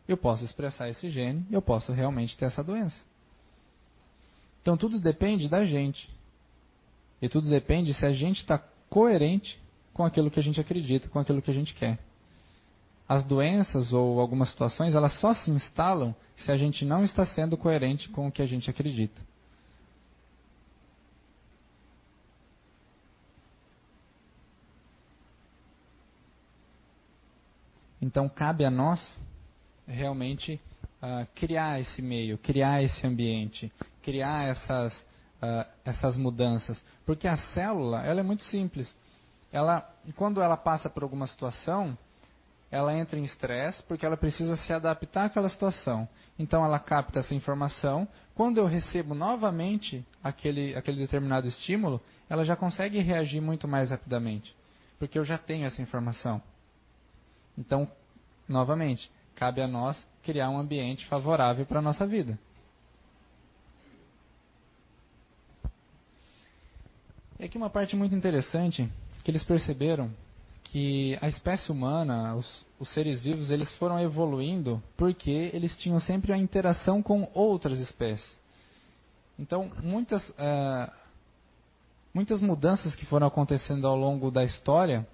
eu 0.08 0.16
posso 0.16 0.42
expressar 0.42 0.88
esse 0.88 1.10
gene 1.10 1.46
e 1.50 1.54
eu 1.54 1.60
posso 1.60 1.92
realmente 1.92 2.36
ter 2.36 2.46
essa 2.46 2.64
doença. 2.64 2.96
Então 4.62 4.74
tudo 4.74 4.98
depende 4.98 5.50
da 5.50 5.66
gente. 5.66 6.10
E 7.20 7.28
tudo 7.28 7.48
depende 7.48 7.92
se 7.92 8.06
a 8.06 8.12
gente 8.12 8.40
está 8.40 8.58
coerente 8.88 9.60
com 9.92 10.02
aquilo 10.02 10.30
que 10.30 10.40
a 10.40 10.42
gente 10.42 10.58
acredita, 10.58 11.10
com 11.10 11.18
aquilo 11.18 11.42
que 11.42 11.50
a 11.50 11.54
gente 11.54 11.74
quer. 11.74 11.98
As 13.08 13.22
doenças 13.22 13.92
ou 13.92 14.18
algumas 14.18 14.48
situações, 14.50 14.94
elas 14.94 15.12
só 15.20 15.34
se 15.34 15.50
instalam 15.50 16.14
se 16.36 16.50
a 16.50 16.56
gente 16.56 16.84
não 16.84 17.04
está 17.04 17.26
sendo 17.26 17.56
coerente 17.56 18.08
com 18.08 18.26
o 18.26 18.32
que 18.32 18.42
a 18.42 18.46
gente 18.46 18.70
acredita. 18.70 19.20
Então 28.00 28.28
cabe 28.28 28.64
a 28.64 28.70
nós 28.70 29.18
realmente 29.86 30.60
uh, 31.02 31.26
criar 31.34 31.80
esse 31.80 32.02
meio, 32.02 32.36
criar 32.38 32.82
esse 32.82 33.06
ambiente, 33.06 33.72
criar 34.02 34.48
essas 34.48 35.06
uh, 35.44 35.66
essas 35.84 36.16
mudanças. 36.16 36.84
Porque 37.04 37.28
a 37.28 37.36
célula, 37.36 38.02
ela 38.02 38.20
é 38.20 38.22
muito 38.22 38.42
simples. 38.44 38.96
Ela, 39.52 39.88
quando 40.16 40.40
ela 40.40 40.56
passa 40.56 40.88
por 40.88 41.02
alguma 41.02 41.26
situação, 41.26 41.96
ela 42.74 42.92
entra 42.92 43.16
em 43.16 43.22
estresse 43.22 43.80
porque 43.84 44.04
ela 44.04 44.16
precisa 44.16 44.56
se 44.56 44.72
adaptar 44.72 45.26
àquela 45.26 45.48
situação. 45.48 46.08
Então 46.36 46.64
ela 46.64 46.80
capta 46.80 47.20
essa 47.20 47.32
informação. 47.32 48.08
Quando 48.34 48.58
eu 48.58 48.66
recebo 48.66 49.14
novamente 49.14 50.04
aquele, 50.24 50.74
aquele 50.74 50.98
determinado 50.98 51.46
estímulo, 51.46 52.00
ela 52.28 52.44
já 52.44 52.56
consegue 52.56 52.98
reagir 52.98 53.40
muito 53.40 53.68
mais 53.68 53.90
rapidamente, 53.90 54.56
porque 54.98 55.16
eu 55.16 55.24
já 55.24 55.38
tenho 55.38 55.64
essa 55.64 55.80
informação. 55.80 56.42
Então, 57.56 57.88
novamente, 58.48 59.08
cabe 59.36 59.62
a 59.62 59.68
nós 59.68 60.04
criar 60.24 60.50
um 60.50 60.58
ambiente 60.58 61.06
favorável 61.06 61.64
para 61.64 61.78
a 61.78 61.82
nossa 61.82 62.04
vida. 62.04 62.36
E 67.38 67.44
aqui 67.44 67.56
uma 67.56 67.70
parte 67.70 67.94
muito 67.94 68.16
interessante, 68.16 68.90
que 69.22 69.30
eles 69.30 69.44
perceberam 69.44 70.10
que 70.64 71.16
a 71.20 71.28
espécie 71.28 71.70
humana, 71.70 72.34
os, 72.34 72.66
os, 72.78 72.88
seres 72.88 73.22
vivos, 73.22 73.50
eles 73.50 73.72
foram 73.74 74.00
evoluindo 74.00 74.82
porque 74.96 75.50
eles 75.52 75.76
tinham 75.78 76.00
sempre 76.00 76.32
a 76.32 76.36
interação 76.36 77.02
com 77.02 77.30
outras 77.32 77.78
espécies. 77.78 78.38
Então, 79.38 79.70
muitas, 79.82 80.28
uh, 80.30 80.92
muitas 82.12 82.40
mudanças 82.40 82.94
que 82.94 83.06
foram 83.06 83.26
acontecendo 83.26 83.86
ao 83.86 83.96
longo 83.96 84.30
da 84.30 84.42
história 84.44 85.06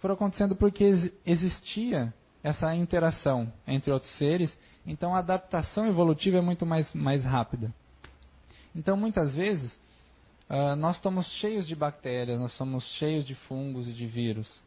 foram 0.00 0.14
acontecendo 0.14 0.54
porque 0.54 1.10
existia 1.24 2.12
essa 2.42 2.74
interação 2.74 3.52
entre 3.66 3.90
outros 3.90 4.12
seres, 4.18 4.56
então 4.86 5.14
a 5.14 5.18
adaptação 5.18 5.86
evolutiva 5.86 6.38
é 6.38 6.40
muito 6.40 6.64
mais, 6.64 6.92
mais 6.92 7.24
rápida. 7.24 7.72
Então, 8.74 8.96
muitas 8.96 9.34
vezes, 9.34 9.78
Uh, 10.48 10.76
nós 10.76 10.94
estamos 10.94 11.26
cheios 11.40 11.66
de 11.66 11.74
bactérias, 11.74 12.38
nós 12.38 12.52
somos 12.52 12.84
cheios 12.98 13.24
de 13.24 13.34
fungos 13.34 13.88
e 13.88 13.92
de 13.92 14.06
vírus. 14.06 14.60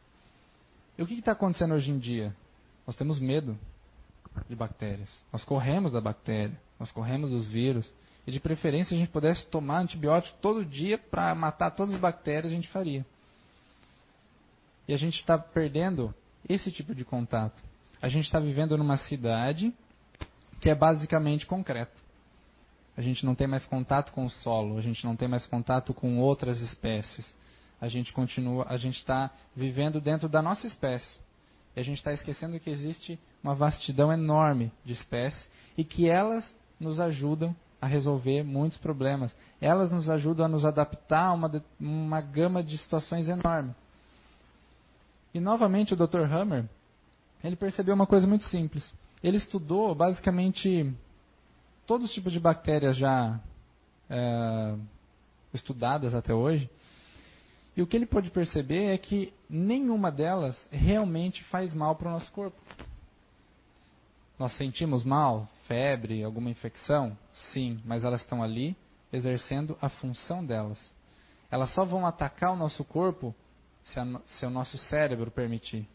E 1.00 1.02
o 1.02 1.06
que 1.06 1.14
está 1.14 1.32
acontecendo 1.32 1.72
hoje 1.72 1.90
em 1.90 1.98
dia? 1.98 2.36
Nós 2.86 2.94
temos 2.94 3.18
medo 3.18 3.58
de 4.46 4.54
bactérias. 4.54 5.08
Nós 5.32 5.42
corremos 5.42 5.92
da 5.92 6.00
bactéria, 6.00 6.54
nós 6.78 6.92
corremos 6.92 7.30
dos 7.30 7.46
vírus. 7.46 7.90
E 8.26 8.30
de 8.30 8.38
preferência, 8.38 8.94
a 8.94 8.98
gente 8.98 9.10
pudesse 9.10 9.46
tomar 9.46 9.78
antibiótico 9.78 10.36
todo 10.42 10.62
dia 10.62 10.98
para 10.98 11.34
matar 11.34 11.70
todas 11.70 11.94
as 11.94 12.00
bactérias, 12.02 12.52
a 12.52 12.54
gente 12.54 12.68
faria. 12.68 13.06
E 14.86 14.92
a 14.92 14.98
gente 14.98 15.18
está 15.18 15.38
perdendo 15.38 16.14
esse 16.46 16.70
tipo 16.70 16.94
de 16.94 17.02
contato. 17.02 17.62
A 18.02 18.08
gente 18.10 18.26
está 18.26 18.38
vivendo 18.38 18.76
numa 18.76 18.98
cidade 18.98 19.72
que 20.60 20.68
é 20.68 20.74
basicamente 20.74 21.46
concreto 21.46 21.98
a 23.00 23.02
gente 23.02 23.24
não 23.24 23.34
tem 23.34 23.46
mais 23.46 23.64
contato 23.64 24.12
com 24.12 24.26
o 24.26 24.30
solo, 24.30 24.76
a 24.76 24.82
gente 24.82 25.04
não 25.06 25.16
tem 25.16 25.26
mais 25.26 25.46
contato 25.46 25.94
com 25.94 26.18
outras 26.18 26.60
espécies. 26.60 27.34
A 27.80 27.88
gente 27.88 28.12
continua, 28.12 28.66
a 28.68 28.76
gente 28.76 28.98
está 28.98 29.30
vivendo 29.56 30.00
dentro 30.00 30.28
da 30.28 30.42
nossa 30.42 30.66
espécie. 30.66 31.18
E 31.74 31.80
a 31.80 31.82
gente 31.82 31.98
está 31.98 32.12
esquecendo 32.12 32.58
que 32.60 32.68
existe 32.68 33.18
uma 33.42 33.54
vastidão 33.54 34.12
enorme 34.12 34.70
de 34.84 34.92
espécies 34.92 35.48
e 35.76 35.84
que 35.84 36.08
elas 36.08 36.54
nos 36.78 37.00
ajudam 37.00 37.54
a 37.80 37.86
resolver 37.86 38.42
muitos 38.42 38.76
problemas. 38.78 39.34
Elas 39.60 39.90
nos 39.90 40.10
ajudam 40.10 40.46
a 40.46 40.48
nos 40.48 40.64
adaptar 40.64 41.26
a 41.26 41.32
uma, 41.32 41.64
uma 41.80 42.20
gama 42.20 42.62
de 42.62 42.76
situações 42.76 43.28
enorme. 43.28 43.74
E 45.32 45.40
novamente 45.40 45.94
o 45.94 45.96
Dr. 45.96 46.24
Hammer, 46.30 46.68
ele 47.42 47.56
percebeu 47.56 47.94
uma 47.94 48.06
coisa 48.06 48.26
muito 48.26 48.44
simples. 48.44 48.92
Ele 49.22 49.36
estudou 49.36 49.94
basicamente 49.94 50.92
todos 51.86 52.08
os 52.08 52.14
tipos 52.14 52.32
de 52.32 52.40
bactérias 52.40 52.96
já 52.96 53.40
é, 54.08 54.74
estudadas 55.54 56.14
até 56.14 56.34
hoje. 56.34 56.68
E 57.80 57.82
o 57.82 57.86
que 57.86 57.96
ele 57.96 58.04
pôde 58.04 58.30
perceber 58.30 58.92
é 58.92 58.98
que 58.98 59.32
nenhuma 59.48 60.12
delas 60.12 60.68
realmente 60.70 61.42
faz 61.44 61.72
mal 61.72 61.96
para 61.96 62.08
o 62.08 62.12
nosso 62.12 62.30
corpo. 62.30 62.60
Nós 64.38 64.52
sentimos 64.58 65.02
mal, 65.02 65.48
febre, 65.66 66.22
alguma 66.22 66.50
infecção? 66.50 67.16
Sim, 67.32 67.80
mas 67.86 68.04
elas 68.04 68.20
estão 68.20 68.42
ali 68.42 68.76
exercendo 69.10 69.78
a 69.80 69.88
função 69.88 70.44
delas. 70.44 70.92
Elas 71.50 71.72
só 71.72 71.86
vão 71.86 72.06
atacar 72.06 72.52
o 72.52 72.56
nosso 72.56 72.84
corpo 72.84 73.34
se, 73.82 73.98
a, 73.98 74.20
se 74.26 74.44
o 74.44 74.50
nosso 74.50 74.76
cérebro 74.76 75.30
permitir. 75.30 75.88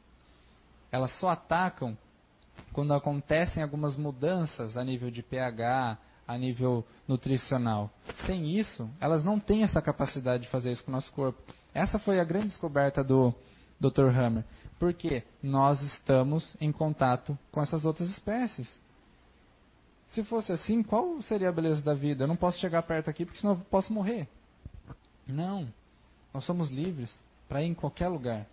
Elas 0.91 1.11
só 1.19 1.29
atacam 1.29 1.95
quando 2.73 2.95
acontecem 2.95 3.61
algumas 3.61 3.95
mudanças 3.95 4.75
a 4.75 4.83
nível 4.83 5.11
de 5.11 5.21
pH, 5.21 5.99
a 6.27 6.37
nível 6.37 6.85
nutricional. 7.07 7.91
Sem 8.25 8.57
isso, 8.57 8.89
elas 8.99 9.23
não 9.23 9.39
têm 9.39 9.63
essa 9.63 9.81
capacidade 9.81 10.43
de 10.43 10.49
fazer 10.49 10.71
isso 10.71 10.83
com 10.83 10.91
o 10.91 10.95
nosso 10.95 11.11
corpo. 11.11 11.41
Essa 11.73 11.99
foi 11.99 12.19
a 12.19 12.23
grande 12.23 12.47
descoberta 12.47 13.03
do 13.03 13.33
Dr. 13.79 14.09
Hammer. 14.17 14.45
Porque 14.79 15.23
nós 15.41 15.81
estamos 15.81 16.55
em 16.59 16.71
contato 16.71 17.37
com 17.51 17.61
essas 17.61 17.85
outras 17.85 18.09
espécies. 18.09 18.69
Se 20.07 20.23
fosse 20.23 20.51
assim, 20.51 20.83
qual 20.83 21.21
seria 21.21 21.49
a 21.49 21.51
beleza 21.51 21.81
da 21.81 21.93
vida? 21.93 22.23
Eu 22.23 22.27
não 22.27 22.35
posso 22.35 22.59
chegar 22.59 22.83
perto 22.83 23.09
aqui 23.09 23.25
porque 23.25 23.39
senão 23.39 23.53
eu 23.53 23.59
posso 23.69 23.91
morrer. 23.91 24.27
Não. 25.27 25.67
Nós 26.33 26.43
somos 26.43 26.69
livres 26.69 27.17
para 27.47 27.61
ir 27.61 27.67
em 27.67 27.73
qualquer 27.73 28.07
lugar. 28.07 28.45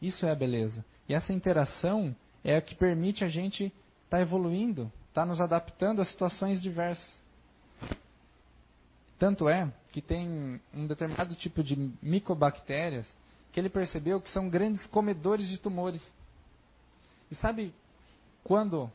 Isso 0.00 0.26
é 0.26 0.30
a 0.30 0.34
beleza. 0.34 0.84
E 1.08 1.14
essa 1.14 1.32
interação 1.32 2.14
é 2.44 2.56
a 2.56 2.60
que 2.60 2.74
permite 2.74 3.24
a 3.24 3.28
gente 3.28 3.64
estar 3.64 4.18
tá 4.18 4.20
evoluindo, 4.20 4.92
estar 5.16 5.22
tá 5.22 5.26
nos 5.26 5.40
adaptando 5.40 6.02
a 6.02 6.04
situações 6.04 6.60
diversas. 6.60 7.22
Tanto 9.18 9.48
é 9.48 9.72
que 9.90 10.02
tem 10.02 10.60
um 10.74 10.86
determinado 10.86 11.34
tipo 11.34 11.64
de 11.64 11.90
micobactérias 12.02 13.08
que 13.50 13.58
ele 13.58 13.70
percebeu 13.70 14.20
que 14.20 14.28
são 14.28 14.50
grandes 14.50 14.86
comedores 14.88 15.48
de 15.48 15.56
tumores. 15.56 16.06
E 17.30 17.34
sabe 17.34 17.74
quando 18.44 18.92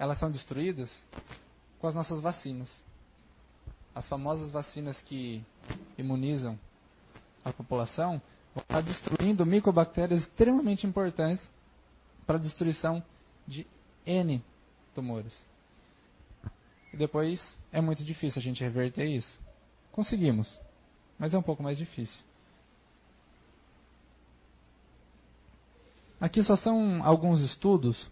elas 0.00 0.18
são 0.18 0.32
destruídas? 0.32 0.90
Com 1.78 1.86
as 1.86 1.94
nossas 1.94 2.20
vacinas. 2.20 2.68
As 3.94 4.08
famosas 4.08 4.50
vacinas 4.50 5.00
que 5.02 5.44
imunizam 5.96 6.58
a 7.44 7.52
população 7.52 8.20
vão 8.52 8.62
estar 8.62 8.80
destruindo 8.80 9.46
micobactérias 9.46 10.22
extremamente 10.22 10.88
importantes 10.88 11.46
para 12.26 12.34
a 12.34 12.40
destruição 12.40 13.00
de 13.46 13.64
N 14.04 14.42
tumores. 14.94 15.34
E 16.92 16.96
depois 16.96 17.40
é 17.72 17.80
muito 17.80 18.04
difícil 18.04 18.40
a 18.40 18.42
gente 18.42 18.62
reverter 18.62 19.06
isso. 19.06 19.38
Conseguimos, 19.92 20.58
mas 21.18 21.34
é 21.34 21.38
um 21.38 21.42
pouco 21.42 21.62
mais 21.62 21.78
difícil. 21.78 22.24
Aqui 26.20 26.42
só 26.42 26.54
são 26.54 27.02
alguns 27.02 27.40
estudos 27.40 28.02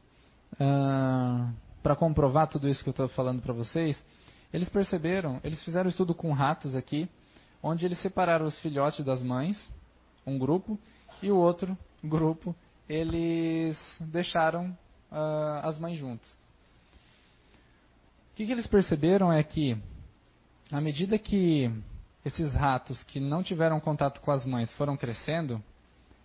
uh, 0.55 1.53
para 1.83 1.95
comprovar 1.95 2.49
tudo 2.49 2.69
isso 2.69 2.83
que 2.83 2.89
eu 2.89 2.93
estou 2.93 3.09
falando 3.09 3.43
para 3.43 3.53
vocês. 3.53 4.03
Eles 4.53 4.69
perceberam, 4.69 5.41
eles 5.45 5.63
fizeram 5.63 5.87
um 5.87 5.91
estudo 5.91 6.15
com 6.15 6.33
ratos 6.33 6.75
aqui, 6.75 7.09
onde 7.63 7.85
eles 7.85 8.01
separaram 8.01 8.47
os 8.47 8.59
filhotes 8.61 9.05
das 9.05 9.23
mães, 9.23 9.71
um 10.27 10.39
grupo, 10.39 10.79
e 11.23 11.31
o 11.31 11.37
outro 11.37 11.77
grupo 12.03 12.55
eles 12.89 13.79
deixaram 14.01 14.71
uh, 15.13 15.61
as 15.67 15.79
mães 15.79 15.99
juntas. 15.99 16.38
Que, 18.39 18.47
que 18.47 18.53
eles 18.53 18.69
perceberam 18.69 19.33
é 19.33 19.43
que, 19.43 19.77
à 20.71 20.81
medida 20.81 21.19
que 21.19 21.69
esses 22.25 22.55
ratos 22.55 23.03
que 23.03 23.19
não 23.19 23.43
tiveram 23.43 23.81
contato 23.81 24.21
com 24.21 24.31
as 24.31 24.47
mães 24.47 24.71
foram 24.75 24.97
crescendo, 24.97 25.61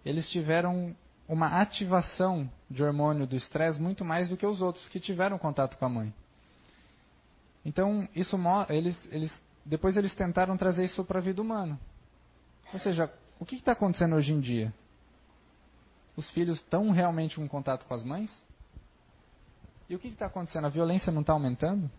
eles 0.05 0.29
tiveram 0.29 0.95
uma 1.27 1.59
ativação 1.59 2.47
de 2.69 2.83
hormônio 2.83 3.25
do 3.25 3.35
estresse 3.35 3.81
muito 3.81 4.05
mais 4.05 4.29
do 4.29 4.37
que 4.37 4.45
os 4.45 4.61
outros 4.61 4.87
que 4.89 4.99
tiveram 4.99 5.39
contato 5.39 5.75
com 5.75 5.85
a 5.85 5.89
mãe. 5.89 6.13
Então, 7.65 8.07
isso 8.15 8.37
eles, 8.69 8.95
eles, 9.11 9.35
depois 9.65 9.97
eles 9.97 10.13
tentaram 10.13 10.55
trazer 10.55 10.85
isso 10.85 11.03
para 11.03 11.17
a 11.17 11.23
vida 11.23 11.41
humana. 11.41 11.79
Ou 12.71 12.79
seja, 12.79 13.11
o 13.39 13.45
que 13.45 13.55
está 13.55 13.71
acontecendo 13.71 14.15
hoje 14.15 14.33
em 14.33 14.39
dia? 14.39 14.71
Os 16.15 16.29
filhos 16.29 16.59
estão 16.59 16.91
realmente 16.91 17.41
em 17.41 17.47
contato 17.47 17.87
com 17.87 17.93
as 17.95 18.03
mães? 18.03 18.31
E 19.89 19.95
o 19.95 19.99
que 19.99 20.09
está 20.09 20.27
acontecendo? 20.27 20.65
A 20.65 20.69
violência 20.69 21.11
não 21.11 21.21
está 21.21 21.33
aumentando? 21.33 21.89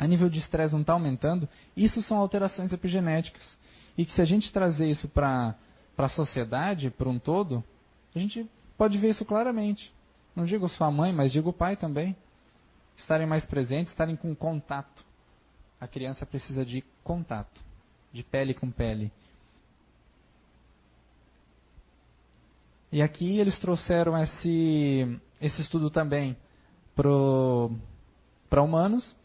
A 0.00 0.06
nível 0.06 0.30
de 0.30 0.38
estresse 0.38 0.72
não 0.72 0.80
está 0.80 0.94
aumentando? 0.94 1.46
Isso 1.76 2.00
são 2.00 2.16
alterações 2.16 2.72
epigenéticas. 2.72 3.58
E 3.98 4.06
que 4.06 4.12
se 4.14 4.22
a 4.22 4.24
gente 4.24 4.50
trazer 4.50 4.88
isso 4.88 5.06
para 5.08 5.54
a 5.98 6.08
sociedade, 6.08 6.88
para 6.88 7.06
um 7.06 7.18
todo, 7.18 7.62
a 8.14 8.18
gente 8.18 8.48
pode 8.78 8.96
ver 8.96 9.10
isso 9.10 9.26
claramente. 9.26 9.92
Não 10.34 10.46
digo 10.46 10.66
sua 10.70 10.90
mãe, 10.90 11.12
mas 11.12 11.30
digo 11.30 11.50
o 11.50 11.52
pai 11.52 11.76
também. 11.76 12.16
Estarem 12.96 13.26
mais 13.26 13.44
presentes, 13.44 13.92
estarem 13.92 14.16
com 14.16 14.34
contato. 14.34 15.04
A 15.78 15.86
criança 15.86 16.24
precisa 16.24 16.64
de 16.64 16.82
contato, 17.04 17.60
de 18.10 18.22
pele 18.22 18.54
com 18.54 18.70
pele. 18.70 19.12
E 22.90 23.02
aqui 23.02 23.38
eles 23.38 23.58
trouxeram 23.58 24.16
esse, 24.16 25.20
esse 25.42 25.60
estudo 25.60 25.90
também 25.90 26.38
para 26.96 28.62
humanos. 28.62 29.19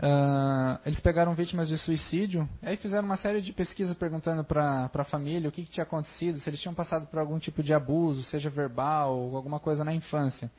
Uh, 0.00 0.80
eles 0.86 0.98
pegaram 0.98 1.34
vítimas 1.34 1.68
de 1.68 1.76
suicídio, 1.76 2.48
aí 2.62 2.74
fizeram 2.78 3.04
uma 3.04 3.18
série 3.18 3.42
de 3.42 3.52
pesquisas 3.52 3.94
perguntando 3.94 4.42
para 4.42 4.90
a 4.94 5.04
família 5.04 5.46
o 5.46 5.52
que, 5.52 5.62
que, 5.62 5.70
tinha 5.70 5.84
acontecido, 5.84 6.40
se 6.40 6.48
eles 6.48 6.58
tinham 6.58 6.74
passado 6.74 7.06
por 7.06 7.18
algum 7.18 7.38
tipo 7.38 7.62
de 7.62 7.74
abuso, 7.74 8.22
seja 8.22 8.48
verbal 8.48 9.14
ou 9.14 9.36
alguma 9.36 9.60
coisa 9.60 9.84
na 9.84 9.92
infância. 9.92 10.50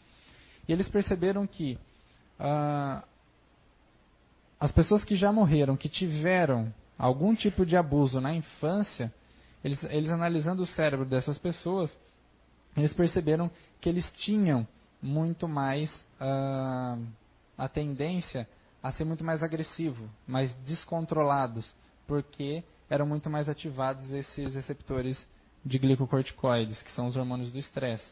E 0.67 0.71
eles 0.71 0.87
perceberam 0.89 1.47
que 1.47 1.75
uh, 2.39 3.03
as 4.59 4.71
pessoas 4.71 5.03
que 5.03 5.15
já 5.15 5.31
morreram, 5.31 5.75
que 5.75 5.89
tiveram 5.89 6.71
algum 6.95 7.33
tipo 7.33 7.65
de 7.65 7.75
abuso 7.75 8.21
na 8.21 8.35
infância, 8.35 9.11
eles, 9.63 9.83
eles 9.85 10.11
analisando 10.11 10.61
o 10.61 10.67
cérebro 10.67 11.03
dessas 11.03 11.39
pessoas, 11.39 11.91
eles 12.77 12.93
perceberam 12.93 13.49
que 13.79 13.89
eles 13.89 14.11
tinham 14.11 14.67
muito 15.01 15.47
mais 15.47 15.91
uh, 16.21 17.03
a 17.57 17.67
tendência 17.67 18.47
a 18.81 18.91
ser 18.91 19.03
muito 19.03 19.23
mais 19.23 19.43
agressivo, 19.43 20.09
mais 20.27 20.53
descontrolados, 20.65 21.73
porque 22.07 22.63
eram 22.89 23.05
muito 23.05 23.29
mais 23.29 23.47
ativados 23.47 24.11
esses 24.11 24.55
receptores 24.55 25.27
de 25.63 25.77
glicocorticoides, 25.77 26.81
que 26.81 26.91
são 26.91 27.07
os 27.07 27.15
hormônios 27.15 27.51
do 27.51 27.59
estresse. 27.59 28.09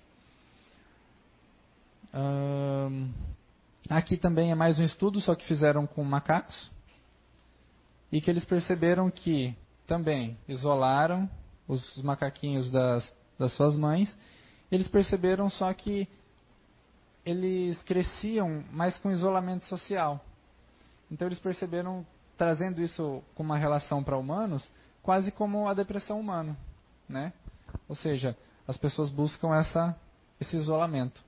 Aqui 3.89 4.17
também 4.17 4.51
é 4.51 4.55
mais 4.55 4.79
um 4.79 4.84
estudo, 4.84 5.19
só 5.19 5.36
que 5.36 5.45
fizeram 5.45 5.88
com 5.88 6.03
macacos, 6.03 6.71
e 8.12 8.21
que 8.21 8.29
eles 8.29 8.45
perceberam 8.45 9.10
que 9.10 9.55
também 9.86 10.38
isolaram 10.47 11.29
os 11.67 12.01
macaquinhos 12.03 12.71
das, 12.71 13.13
das 13.38 13.53
suas 13.53 13.75
mães 13.75 14.15
eles 14.71 14.88
perceberam 14.88 15.49
só 15.49 15.73
que 15.73 16.08
eles 17.25 17.82
cresciam 17.84 18.63
mais 18.71 18.97
com 18.97 19.12
isolamento 19.12 19.65
social. 19.65 20.23
Então 21.12 21.28
eles 21.28 21.39
perceberam, 21.39 22.06
trazendo 22.38 22.82
isso 22.82 23.24
com 23.36 23.43
uma 23.43 23.58
relação 23.58 24.04
para 24.04 24.17
humanos, 24.17 24.67
quase 25.02 25.32
como 25.32 25.67
a 25.67 25.74
depressão 25.74 26.19
humana, 26.19 26.58
né? 27.08 27.34
Ou 27.88 27.95
seja, 27.95 28.36
as 28.67 28.78
pessoas 28.78 29.10
buscam 29.10 29.56
essa, 29.56 29.95
esse 30.39 30.56
isolamento. 30.56 31.22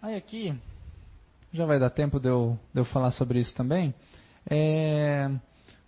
Aí 0.00 0.16
aqui, 0.16 0.58
já 1.52 1.64
vai 1.64 1.78
dar 1.78 1.90
tempo 1.90 2.18
de 2.18 2.28
eu, 2.28 2.58
de 2.74 2.80
eu 2.80 2.84
falar 2.84 3.12
sobre 3.12 3.38
isso 3.38 3.54
também. 3.54 3.94
É, 4.50 5.30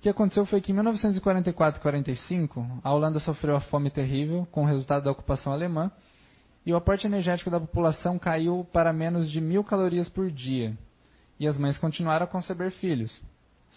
que 0.04 0.08
aconteceu 0.08 0.44
foi 0.44 0.60
que 0.60 0.70
em 0.70 0.74
1944 0.74 1.80
e 1.80 1.82
45, 1.82 2.80
a 2.84 2.92
Holanda 2.92 3.18
sofreu 3.18 3.56
a 3.56 3.60
fome 3.60 3.90
terrível 3.90 4.46
com 4.52 4.62
o 4.62 4.66
resultado 4.66 5.04
da 5.04 5.10
ocupação 5.10 5.50
alemã 5.50 5.90
e 6.66 6.72
o 6.72 6.76
aporte 6.76 7.06
energético 7.06 7.50
da 7.50 7.60
população 7.60 8.18
caiu 8.18 8.66
para 8.72 8.92
menos 8.92 9.30
de 9.30 9.40
mil 9.40 9.62
calorias 9.62 10.08
por 10.08 10.30
dia. 10.30 10.76
E 11.38 11.46
as 11.46 11.58
mães 11.58 11.76
continuaram 11.76 12.24
a 12.24 12.28
conceber 12.28 12.70
filhos, 12.70 13.20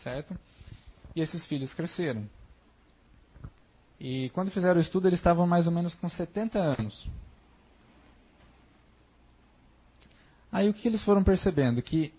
certo? 0.04 0.38
E 1.16 1.22
esses 1.22 1.46
filhos 1.46 1.74
cresceram. 1.74 2.30
E 4.00 4.30
quando 4.30 4.52
fizeram 4.52 4.78
o 4.78 4.82
estudo, 4.82 5.08
eles 5.08 5.20
estavam 5.20 5.48
mais 5.48 5.66
ou 5.66 5.74
menos 5.74 5.94
com 5.96 6.08
70 6.08 6.60
anos. 6.60 7.10
Aí 10.52 10.70
o 10.70 10.74
que 10.74 10.88
eles 10.88 11.04
foram 11.04 11.24
percebendo? 11.24 11.82
Que 11.82 12.14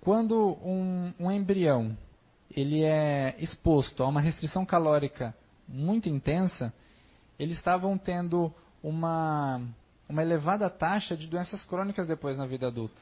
quando 0.00 0.58
um, 0.64 1.12
um 1.20 1.30
embrião 1.30 1.96
ele 2.50 2.82
é 2.82 3.36
exposto 3.38 4.02
a 4.02 4.08
uma 4.08 4.20
restrição 4.20 4.66
calórica 4.66 5.34
muito 5.66 6.08
intensa, 6.08 6.72
eles 7.38 7.56
estavam 7.56 7.96
tendo 7.96 8.52
uma, 8.82 9.62
uma 10.08 10.22
elevada 10.22 10.68
taxa 10.68 11.16
de 11.16 11.26
doenças 11.26 11.64
crônicas 11.64 12.08
depois 12.08 12.36
na 12.36 12.46
vida 12.46 12.66
adulta. 12.66 13.00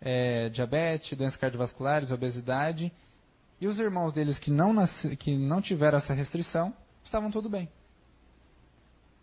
É, 0.00 0.48
diabetes, 0.48 1.16
doenças 1.16 1.38
cardiovasculares, 1.38 2.10
obesidade. 2.10 2.92
E 3.60 3.66
os 3.66 3.78
irmãos 3.78 4.12
deles 4.12 4.38
que 4.38 4.50
não, 4.50 4.72
nasce, 4.72 5.16
que 5.16 5.36
não 5.36 5.60
tiveram 5.60 5.98
essa 5.98 6.14
restrição, 6.14 6.72
estavam 7.04 7.30
tudo 7.30 7.48
bem. 7.50 7.68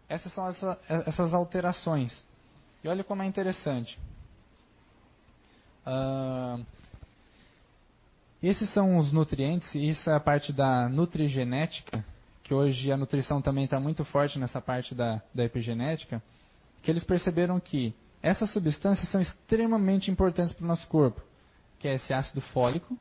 Essas 0.07 0.31
são 0.33 0.47
essa, 0.47 0.79
essas 0.88 1.33
alterações. 1.33 2.15
E 2.83 2.88
olha 2.88 3.03
como 3.03 3.23
é 3.23 3.25
interessante. 3.25 3.97
Uh, 5.85 6.65
esses 8.43 8.69
são 8.73 8.97
os 8.97 9.11
nutrientes, 9.11 9.73
e 9.73 9.89
isso 9.89 10.07
é 10.09 10.13
a 10.13 10.19
parte 10.19 10.53
da 10.53 10.88
nutrigenética, 10.88 12.05
que 12.45 12.53
hoje 12.53 12.91
a 12.91 12.97
nutrição 12.97 13.41
também 13.41 13.65
está 13.65 13.79
muito 13.79 14.05
forte 14.05 14.38
nessa 14.38 14.62
parte 14.62 14.93
da, 14.93 15.19
da 15.34 15.43
epigenética, 15.43 16.21
que 16.84 16.91
eles 16.91 17.03
perceberam 17.03 17.60
que 17.60 17.91
essas 18.21 18.51
substâncias 18.51 19.10
são 19.10 19.19
extremamente 19.19 20.12
importantes 20.12 20.53
para 20.53 20.63
o 20.63 20.67
nosso 20.67 20.88
corpo, 20.88 21.19
que 21.79 21.88
é 21.88 21.95
esse 21.95 22.13
ácido 22.13 22.41
fólico, 22.41 22.95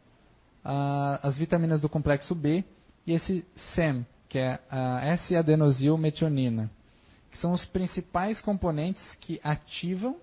as 1.23 1.37
vitaminas 1.37 1.79
do 1.79 1.91
complexo 1.91 2.35
B 2.35 2.65
e 3.07 3.13
esse 3.13 3.45
SEM, 3.75 4.07
que 4.31 4.39
é 4.39 4.59
a 4.71 5.05
S-adenosilmetionina, 5.09 6.71
que 7.31 7.37
são 7.37 7.53
os 7.53 7.67
principais 7.67 8.41
componentes 8.41 9.03
que 9.21 9.39
ativam 9.45 10.17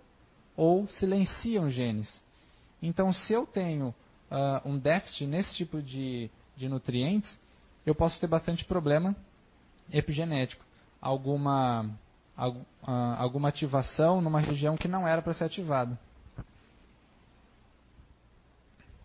ou 0.58 0.88
silenciam 0.88 1.70
genes. 1.70 2.22
Então, 2.82 3.14
se 3.14 3.32
eu 3.32 3.46
tenho 3.46 3.90
uh, 3.90 4.68
um 4.68 4.80
déficit 4.80 5.28
nesse 5.28 5.54
tipo 5.54 5.80
de, 5.80 6.28
de 6.58 6.68
nutrientes, 6.68 7.40
eu 7.86 7.96
posso 7.96 8.20
ter 8.20 8.28
bastante 8.28 8.66
problema 8.66 9.16
epigenético. 9.92 10.64
Alguma, 11.02 11.90
uh, 12.38 12.66
alguma 13.18 13.50
ativação 13.50 14.22
numa 14.22 14.40
região 14.40 14.78
que 14.78 14.88
não 14.88 15.08
era 15.08 15.22
para 15.22 15.34
ser 15.34 15.46
ativada. 15.46 15.98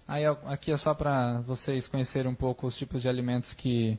Aí 0.08 0.24
aqui 0.24 0.70
é 0.70 0.76
só 0.76 0.94
para 0.94 1.40
vocês 1.40 1.88
conhecerem 1.88 2.30
um 2.30 2.34
pouco 2.34 2.66
os 2.66 2.76
tipos 2.76 3.02
de 3.02 3.08
alimentos 3.08 3.52
que 3.54 3.98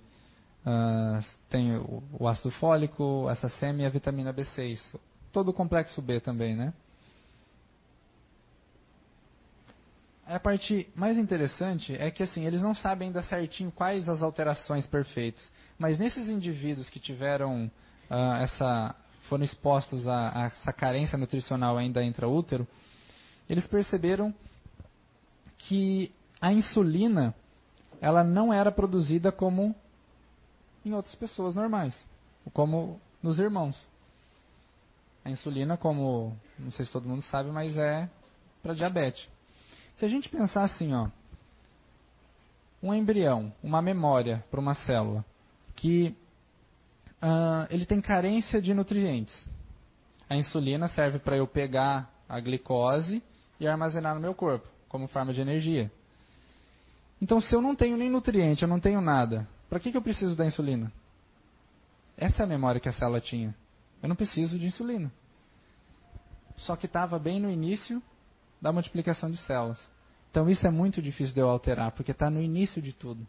uh, 0.65 1.25
tem 1.49 1.75
o, 1.75 2.01
o, 2.17 2.27
ácido 2.27 2.51
fólico, 2.51 3.27
essa 3.29 3.49
SEM 3.49 3.81
e 3.81 3.85
a 3.85 3.89
vitamina 3.89 4.33
B6. 4.33 4.79
Todo 5.33 5.49
o 5.49 5.53
complexo 5.53 6.01
B 6.01 6.21
também, 6.21 6.55
né? 6.55 6.73
A 10.27 10.39
parte 10.41 10.89
mais 10.93 11.17
interessante 11.17 11.95
é 11.95 12.11
que 12.11 12.21
assim, 12.21 12.45
eles 12.45 12.61
não 12.61 12.75
sabem 12.75 13.07
ainda 13.07 13.23
certinho 13.23 13.71
quais 13.71 14.09
as 14.09 14.21
alterações 14.21 14.85
perfeitas. 14.85 15.41
Mas 15.79 15.97
nesses 15.97 16.27
indivíduos 16.27 16.89
que 16.89 16.99
tiveram 16.99 17.71
uh, 18.09 18.35
essa. 18.41 18.93
foram 19.29 19.45
expostos 19.45 20.05
a, 20.05 20.43
a, 20.43 20.45
essa 20.47 20.73
carência 20.73 21.17
nutricional 21.17 21.77
ainda 21.77 22.03
intraútero, 22.03 22.67
eles 23.49 23.65
perceberam 23.67 24.35
que 25.59 26.11
a 26.41 26.51
insulina 26.51 27.33
ela 28.01 28.21
não 28.21 28.51
era 28.51 28.69
produzida 28.69 29.31
como 29.31 29.73
em 30.85 30.93
outras 30.93 31.15
pessoas 31.15 31.55
normais, 31.55 32.05
como 32.51 32.99
nos 33.23 33.39
irmãos. 33.39 33.81
A 35.23 35.29
insulina, 35.29 35.77
como 35.77 36.37
não 36.59 36.71
sei 36.71 36.85
se 36.85 36.91
todo 36.91 37.07
mundo 37.07 37.21
sabe, 37.21 37.49
mas 37.49 37.77
é 37.77 38.09
para 38.61 38.73
diabetes. 38.73 39.36
Se 39.97 40.05
a 40.05 40.07
gente 40.07 40.29
pensar 40.29 40.63
assim, 40.63 40.93
ó, 40.93 41.09
um 42.81 42.93
embrião, 42.93 43.51
uma 43.63 43.81
memória 43.81 44.43
para 44.49 44.59
uma 44.59 44.75
célula, 44.75 45.25
que 45.75 46.15
uh, 47.21 47.67
ele 47.69 47.85
tem 47.85 47.99
carência 47.99 48.61
de 48.61 48.73
nutrientes. 48.73 49.47
A 50.29 50.35
insulina 50.35 50.87
serve 50.87 51.19
para 51.19 51.37
eu 51.37 51.47
pegar 51.47 52.11
a 52.29 52.39
glicose 52.39 53.23
e 53.59 53.67
armazenar 53.67 54.13
no 54.13 54.21
meu 54.21 54.35
corpo, 54.35 54.67
como 54.87 55.07
forma 55.07 55.33
de 55.33 55.41
energia. 55.41 55.91
Então, 57.19 57.41
se 57.41 57.53
eu 57.55 57.61
não 57.61 57.75
tenho 57.75 57.97
nem 57.97 58.09
nutriente, 58.09 58.61
eu 58.61 58.69
não 58.69 58.79
tenho 58.79 59.01
nada, 59.01 59.47
para 59.67 59.79
que, 59.79 59.91
que 59.91 59.97
eu 59.97 60.01
preciso 60.01 60.35
da 60.35 60.45
insulina? 60.45 60.91
Essa 62.15 62.43
é 62.43 62.45
a 62.45 62.47
memória 62.47 62.79
que 62.79 62.89
a 62.89 62.93
célula 62.93 63.19
tinha. 63.19 63.55
Eu 64.01 64.09
não 64.09 64.15
preciso 64.15 64.59
de 64.59 64.67
insulina. 64.67 65.11
Só 66.55 66.75
que 66.75 66.85
estava 66.85 67.17
bem 67.17 67.39
no 67.39 67.49
início 67.49 68.01
da 68.61 68.71
multiplicação 68.71 69.31
de 69.31 69.37
células. 69.37 69.79
Então 70.31 70.49
isso 70.49 70.65
é 70.67 70.71
muito 70.71 71.01
difícil 71.01 71.33
de 71.33 71.39
eu 71.39 71.49
alterar, 71.49 71.91
porque 71.91 72.11
está 72.11 72.29
no 72.29 72.41
início 72.41 72.81
de 72.81 72.93
tudo. 72.93 73.25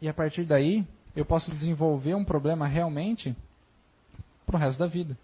E 0.00 0.08
a 0.08 0.14
partir 0.14 0.44
daí, 0.44 0.86
eu 1.14 1.24
posso 1.24 1.50
desenvolver 1.50 2.14
um 2.14 2.24
problema 2.24 2.66
realmente 2.66 3.36
para 4.44 4.56
o 4.56 4.58
resto 4.58 4.78
da 4.78 4.86
vida. 4.86 5.16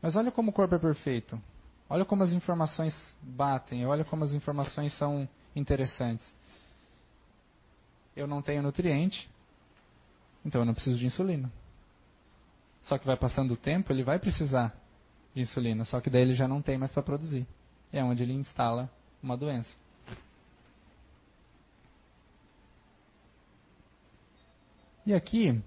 Mas 0.00 0.16
olha 0.16 0.32
como 0.32 0.50
o 0.50 0.52
corpo 0.52 0.74
é 0.74 0.78
perfeito. 0.78 1.40
Olha 1.88 2.04
como 2.04 2.22
as 2.22 2.32
informações 2.32 2.96
batem. 3.20 3.84
Olha 3.86 4.04
como 4.04 4.24
as 4.24 4.32
informações 4.32 4.96
são 4.96 5.28
interessantes. 5.54 6.34
Eu 8.16 8.26
não 8.26 8.42
tenho 8.42 8.62
nutriente, 8.62 9.30
então 10.44 10.62
eu 10.62 10.64
não 10.64 10.74
preciso 10.74 10.98
de 10.98 11.06
insulina. 11.06 11.50
Só 12.82 12.96
que 12.98 13.06
vai 13.06 13.16
passando 13.16 13.52
o 13.52 13.56
tempo, 13.56 13.92
ele 13.92 14.02
vai 14.02 14.18
precisar 14.18 14.74
de 15.34 15.42
insulina, 15.42 15.84
só 15.84 16.00
que 16.00 16.10
daí 16.10 16.22
ele 16.22 16.34
já 16.34 16.48
não 16.48 16.60
tem 16.60 16.78
mais 16.78 16.92
para 16.92 17.02
produzir. 17.02 17.46
É 17.92 18.02
onde 18.02 18.22
ele 18.22 18.32
instala 18.32 18.90
uma 19.22 19.36
doença. 19.36 19.70
E 25.06 25.14
aqui, 25.14 25.60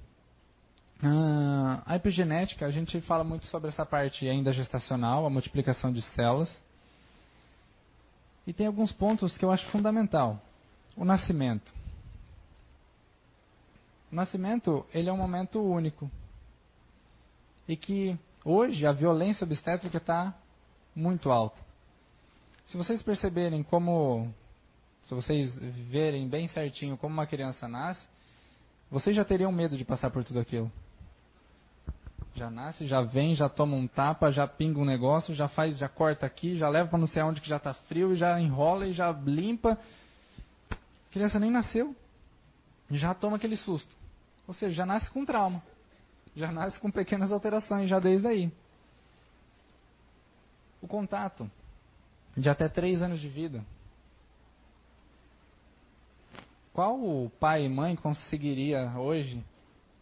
a 1.85 1.95
epigenética, 1.95 2.65
a 2.65 2.71
gente 2.71 3.01
fala 3.01 3.23
muito 3.23 3.45
sobre 3.47 3.69
essa 3.69 3.85
parte 3.85 4.27
ainda 4.27 4.53
gestacional, 4.53 5.25
a 5.25 5.29
multiplicação 5.29 5.91
de 5.91 6.01
células. 6.01 6.61
E 8.45 8.53
tem 8.53 8.67
alguns 8.67 8.91
pontos 8.91 9.37
que 9.37 9.43
eu 9.43 9.51
acho 9.51 9.65
fundamental. 9.67 10.41
O 10.95 11.03
nascimento. 11.03 11.73
O 14.11 14.15
nascimento, 14.15 14.85
ele 14.93 15.09
é 15.09 15.13
um 15.13 15.17
momento 15.17 15.61
único. 15.61 16.09
E 17.67 17.75
que 17.75 18.17
Hoje 18.45 18.85
a 18.85 18.91
violência 18.91 19.45
obstétrica 19.45 19.97
está 19.97 20.33
muito 20.93 21.31
alta. 21.31 21.61
Se 22.65 22.75
vocês 22.75 23.01
perceberem 23.01 23.63
como, 23.63 24.33
se 25.05 25.15
vocês 25.15 25.57
verem 25.89 26.27
bem 26.27 26.49
certinho 26.49 26.97
como 26.97 27.13
uma 27.13 27.25
criança 27.25 27.69
nasce, 27.69 28.05
vocês 28.91 29.15
já 29.15 29.23
teriam 29.23 29.51
medo 29.51 29.77
de 29.77 29.85
passar 29.85 30.09
por 30.09 30.25
tudo 30.25 30.39
aquilo. 30.39 30.69
Já 32.35 32.49
nasce, 32.49 32.85
já 32.85 33.01
vem, 33.01 33.33
já 33.33 33.47
toma 33.47 33.77
um 33.77 33.87
tapa, 33.87 34.29
já 34.29 34.45
pinga 34.45 34.79
um 34.79 34.85
negócio, 34.85 35.33
já 35.33 35.47
faz, 35.47 35.77
já 35.77 35.87
corta 35.87 36.25
aqui, 36.25 36.57
já 36.57 36.67
leva 36.67 36.89
para 36.89 36.99
não 36.99 37.07
sei 37.07 37.21
aonde 37.21 37.39
que 37.39 37.47
já 37.47 37.57
está 37.57 37.73
frio 37.73 38.11
e 38.11 38.17
já 38.17 38.37
enrola 38.41 38.87
e 38.87 38.91
já 38.91 39.09
limpa. 39.11 39.77
A 40.69 41.13
criança 41.13 41.39
nem 41.39 41.49
nasceu, 41.49 41.95
já 42.91 43.13
toma 43.13 43.37
aquele 43.37 43.55
susto. 43.55 43.95
Ou 44.45 44.53
seja, 44.53 44.73
já 44.73 44.85
nasce 44.85 45.09
com 45.11 45.23
trauma 45.23 45.63
já 46.35 46.51
nasce 46.51 46.79
com 46.79 46.89
pequenas 46.89 47.31
alterações, 47.31 47.89
já 47.89 47.99
desde 47.99 48.27
aí. 48.27 48.51
O 50.81 50.87
contato 50.87 51.49
de 52.35 52.49
até 52.49 52.67
3 52.67 53.01
anos 53.01 53.19
de 53.19 53.29
vida. 53.29 53.63
Qual 56.73 57.31
pai 57.39 57.65
e 57.65 57.69
mãe 57.69 57.95
conseguiria 57.95 58.91
hoje 58.97 59.43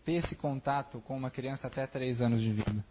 ter 0.05 0.13
esse 0.13 0.35
contato 0.35 1.01
com 1.01 1.17
uma 1.17 1.29
criança 1.29 1.67
até 1.67 1.85
3 1.85 2.21
anos 2.21 2.41
de 2.41 2.51
vida? 2.51 2.85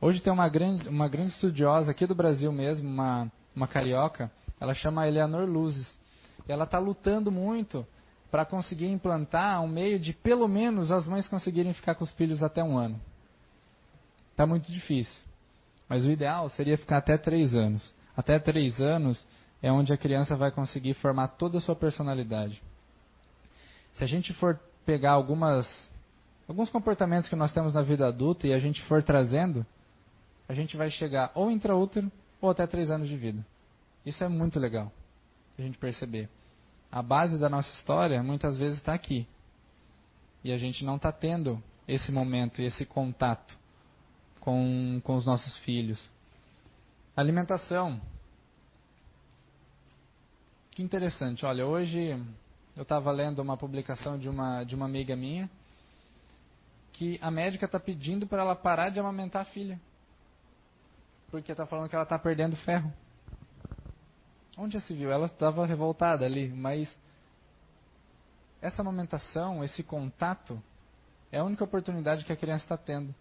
Hoje 0.00 0.20
tem 0.20 0.32
uma 0.32 0.48
grande, 0.48 0.88
uma 0.88 1.08
grande 1.08 1.32
estudiosa 1.32 1.90
aqui 1.90 2.06
do 2.06 2.14
Brasil 2.14 2.52
mesmo, 2.52 2.88
uma, 2.88 3.30
uma 3.54 3.66
carioca, 3.66 4.30
ela 4.60 4.74
chama 4.74 5.08
Eleanor 5.08 5.48
Luzes. 5.48 5.98
Ela 6.46 6.64
está 6.64 6.78
lutando 6.78 7.30
muito 7.30 7.86
para 8.30 8.44
conseguir 8.44 8.86
implantar 8.86 9.62
um 9.62 9.68
meio 9.68 9.98
de 9.98 10.12
pelo 10.12 10.46
menos 10.46 10.90
as 10.90 11.06
mães 11.06 11.28
conseguirem 11.28 11.72
ficar 11.72 11.94
com 11.94 12.04
os 12.04 12.12
filhos 12.12 12.42
até 12.42 12.62
um 12.62 12.78
ano. 12.78 13.00
Está 14.30 14.46
muito 14.46 14.70
difícil. 14.70 15.22
Mas 15.88 16.06
o 16.06 16.10
ideal 16.10 16.48
seria 16.48 16.78
ficar 16.78 16.98
até 16.98 17.18
três 17.18 17.54
anos. 17.54 17.92
Até 18.16 18.38
três 18.38 18.80
anos 18.80 19.26
é 19.60 19.72
onde 19.72 19.92
a 19.92 19.96
criança 19.96 20.36
vai 20.36 20.50
conseguir 20.50 20.94
formar 20.94 21.28
toda 21.28 21.58
a 21.58 21.60
sua 21.60 21.74
personalidade. 21.74 22.62
Se 23.94 24.04
a 24.04 24.06
gente 24.06 24.32
for 24.32 24.58
pegar 24.86 25.12
algumas, 25.12 25.90
alguns 26.48 26.70
comportamentos 26.70 27.28
que 27.28 27.36
nós 27.36 27.52
temos 27.52 27.74
na 27.74 27.82
vida 27.82 28.06
adulta 28.06 28.46
e 28.46 28.52
a 28.52 28.58
gente 28.58 28.80
for 28.82 29.02
trazendo, 29.02 29.66
a 30.48 30.54
gente 30.54 30.76
vai 30.76 30.90
chegar 30.90 31.32
ou 31.34 31.50
intraútero 31.50 32.10
ou 32.40 32.50
até 32.50 32.66
três 32.66 32.90
anos 32.90 33.08
de 33.08 33.16
vida. 33.16 33.44
Isso 34.06 34.22
é 34.22 34.28
muito 34.28 34.58
legal 34.58 34.92
a 35.58 35.62
gente 35.62 35.78
perceber. 35.78 36.28
A 36.90 37.02
base 37.02 37.38
da 37.38 37.48
nossa 37.48 37.72
história 37.76 38.22
muitas 38.22 38.56
vezes 38.56 38.78
está 38.78 38.94
aqui. 38.94 39.26
E 40.42 40.52
a 40.52 40.58
gente 40.58 40.84
não 40.84 40.96
está 40.96 41.12
tendo 41.12 41.62
esse 41.86 42.10
momento 42.10 42.60
e 42.60 42.64
esse 42.64 42.84
contato 42.84 43.58
com, 44.40 45.00
com 45.04 45.16
os 45.16 45.26
nossos 45.26 45.56
filhos. 45.58 46.10
Alimentação. 47.16 48.00
Que 50.70 50.82
interessante. 50.82 51.44
Olha, 51.44 51.66
hoje 51.66 52.24
eu 52.76 52.82
estava 52.82 53.10
lendo 53.10 53.40
uma 53.40 53.56
publicação 53.56 54.18
de 54.18 54.28
uma, 54.28 54.64
de 54.64 54.74
uma 54.74 54.86
amiga 54.86 55.14
minha 55.14 55.50
que 56.92 57.18
a 57.22 57.30
médica 57.30 57.66
está 57.66 57.78
pedindo 57.78 58.26
para 58.26 58.42
ela 58.42 58.56
parar 58.56 58.90
de 58.90 58.98
amamentar 58.98 59.42
a 59.42 59.44
filha. 59.44 59.80
Porque 61.30 61.52
está 61.52 61.66
falando 61.66 61.88
que 61.88 61.94
ela 61.94 62.04
está 62.04 62.18
perdendo 62.18 62.56
ferro. 62.56 62.92
Onde 64.60 64.74
já 64.74 64.80
se 64.80 64.92
viu? 64.92 65.10
Ela 65.10 65.24
estava 65.24 65.64
revoltada 65.64 66.26
ali, 66.26 66.50
mas 66.50 66.86
essa 68.60 68.82
amamentação, 68.82 69.64
esse 69.64 69.82
contato, 69.82 70.62
é 71.32 71.38
a 71.38 71.44
única 71.44 71.64
oportunidade 71.64 72.26
que 72.26 72.32
a 72.32 72.36
criança 72.36 72.64
está 72.64 72.76
tendo. 72.76 73.14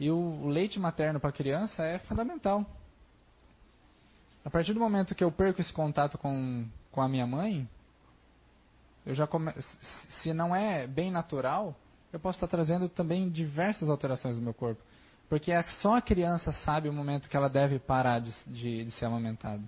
E 0.00 0.10
o 0.10 0.48
leite 0.48 0.80
materno 0.80 1.20
para 1.20 1.30
a 1.30 1.32
criança 1.32 1.84
é 1.84 2.00
fundamental. 2.00 2.66
A 4.44 4.50
partir 4.50 4.74
do 4.74 4.80
momento 4.80 5.14
que 5.14 5.22
eu 5.22 5.30
perco 5.30 5.60
esse 5.60 5.72
contato 5.72 6.18
com, 6.18 6.66
com 6.90 7.00
a 7.00 7.08
minha 7.08 7.26
mãe, 7.26 7.68
eu 9.06 9.14
já 9.14 9.28
come... 9.28 9.54
se 10.22 10.34
não 10.34 10.56
é 10.56 10.88
bem 10.88 11.08
natural, 11.08 11.72
eu 12.12 12.18
posso 12.18 12.38
estar 12.38 12.48
trazendo 12.48 12.88
também 12.88 13.30
diversas 13.30 13.88
alterações 13.88 14.34
no 14.34 14.42
meu 14.42 14.54
corpo. 14.54 14.82
Porque 15.28 15.52
é 15.52 15.62
só 15.80 15.94
a 15.94 16.02
criança 16.02 16.50
sabe 16.50 16.88
o 16.88 16.92
momento 16.92 17.28
que 17.28 17.36
ela 17.36 17.48
deve 17.48 17.78
parar 17.78 18.18
de, 18.18 18.34
de, 18.44 18.86
de 18.86 18.90
ser 18.90 19.04
amamentada. 19.04 19.62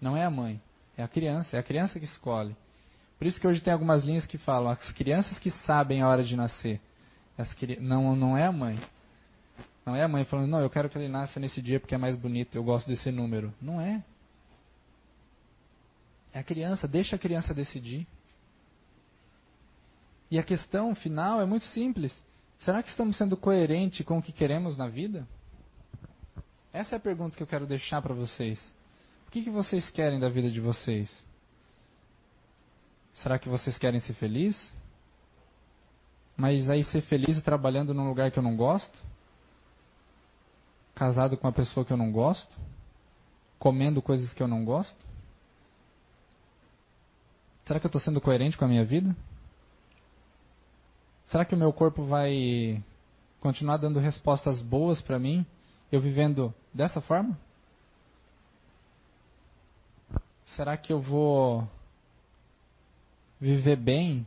Não 0.00 0.16
é 0.16 0.24
a 0.24 0.30
mãe, 0.30 0.60
é 0.96 1.02
a 1.02 1.08
criança, 1.08 1.56
é 1.56 1.60
a 1.60 1.62
criança 1.62 1.98
que 1.98 2.04
escolhe. 2.04 2.56
Por 3.18 3.26
isso 3.26 3.38
que 3.38 3.46
hoje 3.46 3.60
tem 3.60 3.72
algumas 3.72 4.04
linhas 4.04 4.24
que 4.26 4.38
falam, 4.38 4.70
as 4.70 4.92
crianças 4.92 5.38
que 5.38 5.50
sabem 5.50 6.00
a 6.00 6.08
hora 6.08 6.24
de 6.24 6.34
nascer. 6.36 6.80
As, 7.36 7.54
não, 7.78 8.16
não 8.16 8.36
é 8.36 8.46
a 8.46 8.52
mãe. 8.52 8.78
Não 9.84 9.94
é 9.94 10.02
a 10.02 10.08
mãe 10.08 10.24
falando, 10.24 10.48
não, 10.48 10.60
eu 10.60 10.70
quero 10.70 10.88
que 10.88 10.96
ele 10.96 11.08
nasça 11.08 11.38
nesse 11.38 11.60
dia 11.60 11.78
porque 11.78 11.94
é 11.94 11.98
mais 11.98 12.16
bonito, 12.16 12.54
eu 12.54 12.64
gosto 12.64 12.86
desse 12.86 13.10
número. 13.10 13.52
Não 13.60 13.80
é. 13.80 14.02
É 16.32 16.38
a 16.38 16.44
criança, 16.44 16.88
deixa 16.88 17.16
a 17.16 17.18
criança 17.18 17.52
decidir. 17.52 18.06
E 20.30 20.38
a 20.38 20.42
questão 20.42 20.94
final 20.94 21.40
é 21.40 21.44
muito 21.44 21.64
simples. 21.66 22.18
Será 22.60 22.82
que 22.82 22.90
estamos 22.90 23.16
sendo 23.16 23.36
coerentes 23.36 24.06
com 24.06 24.18
o 24.18 24.22
que 24.22 24.32
queremos 24.32 24.76
na 24.76 24.86
vida? 24.86 25.26
Essa 26.72 26.96
é 26.96 26.98
a 26.98 27.00
pergunta 27.00 27.36
que 27.36 27.42
eu 27.42 27.46
quero 27.46 27.66
deixar 27.66 28.00
para 28.00 28.14
vocês. 28.14 28.60
O 29.30 29.32
que, 29.32 29.44
que 29.44 29.50
vocês 29.50 29.88
querem 29.90 30.18
da 30.18 30.28
vida 30.28 30.50
de 30.50 30.60
vocês? 30.60 31.08
Será 33.14 33.38
que 33.38 33.48
vocês 33.48 33.78
querem 33.78 34.00
ser 34.00 34.14
felizes? 34.14 34.74
Mas 36.36 36.68
aí 36.68 36.82
ser 36.82 37.00
feliz 37.02 37.40
trabalhando 37.40 37.94
num 37.94 38.08
lugar 38.08 38.32
que 38.32 38.40
eu 38.40 38.42
não 38.42 38.56
gosto? 38.56 38.98
Casado 40.96 41.36
com 41.36 41.46
uma 41.46 41.52
pessoa 41.52 41.86
que 41.86 41.92
eu 41.92 41.96
não 41.96 42.10
gosto? 42.10 42.58
Comendo 43.56 44.02
coisas 44.02 44.34
que 44.34 44.42
eu 44.42 44.48
não 44.48 44.64
gosto? 44.64 44.98
Será 47.66 47.78
que 47.78 47.86
eu 47.86 47.88
estou 47.88 48.00
sendo 48.00 48.20
coerente 48.20 48.58
com 48.58 48.64
a 48.64 48.68
minha 48.68 48.84
vida? 48.84 49.14
Será 51.26 51.44
que 51.44 51.54
o 51.54 51.58
meu 51.58 51.72
corpo 51.72 52.04
vai 52.04 52.82
continuar 53.38 53.76
dando 53.76 54.00
respostas 54.00 54.60
boas 54.60 55.00
para 55.00 55.20
mim, 55.20 55.46
eu 55.92 56.00
vivendo 56.00 56.52
dessa 56.74 57.00
forma? 57.00 57.38
Será 60.60 60.76
que 60.76 60.92
eu 60.92 61.00
vou 61.00 61.66
viver 63.40 63.76
bem, 63.76 64.26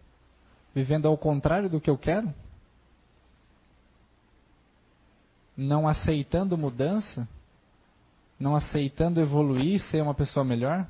vivendo 0.74 1.08
ao 1.08 1.16
contrário 1.16 1.70
do 1.70 1.80
que 1.80 1.88
eu 1.88 1.96
quero? 1.96 2.34
Não 5.56 5.88
aceitando 5.88 6.58
mudança? 6.58 7.30
Não 8.40 8.56
aceitando 8.56 9.22
evoluir, 9.22 9.80
ser 9.92 10.02
uma 10.02 10.16
pessoa 10.16 10.44
melhor? 10.44 10.90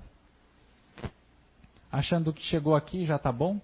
Achando 1.92 2.32
que 2.32 2.42
chegou 2.42 2.74
aqui 2.74 3.06
já 3.06 3.18
está 3.18 3.30
bom? 3.30 3.60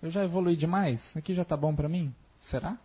Eu 0.00 0.10
já 0.10 0.24
evolui 0.24 0.56
demais? 0.56 1.02
Aqui 1.14 1.34
já 1.34 1.42
está 1.42 1.54
bom 1.54 1.76
para 1.76 1.86
mim? 1.86 2.14
Será? 2.48 2.78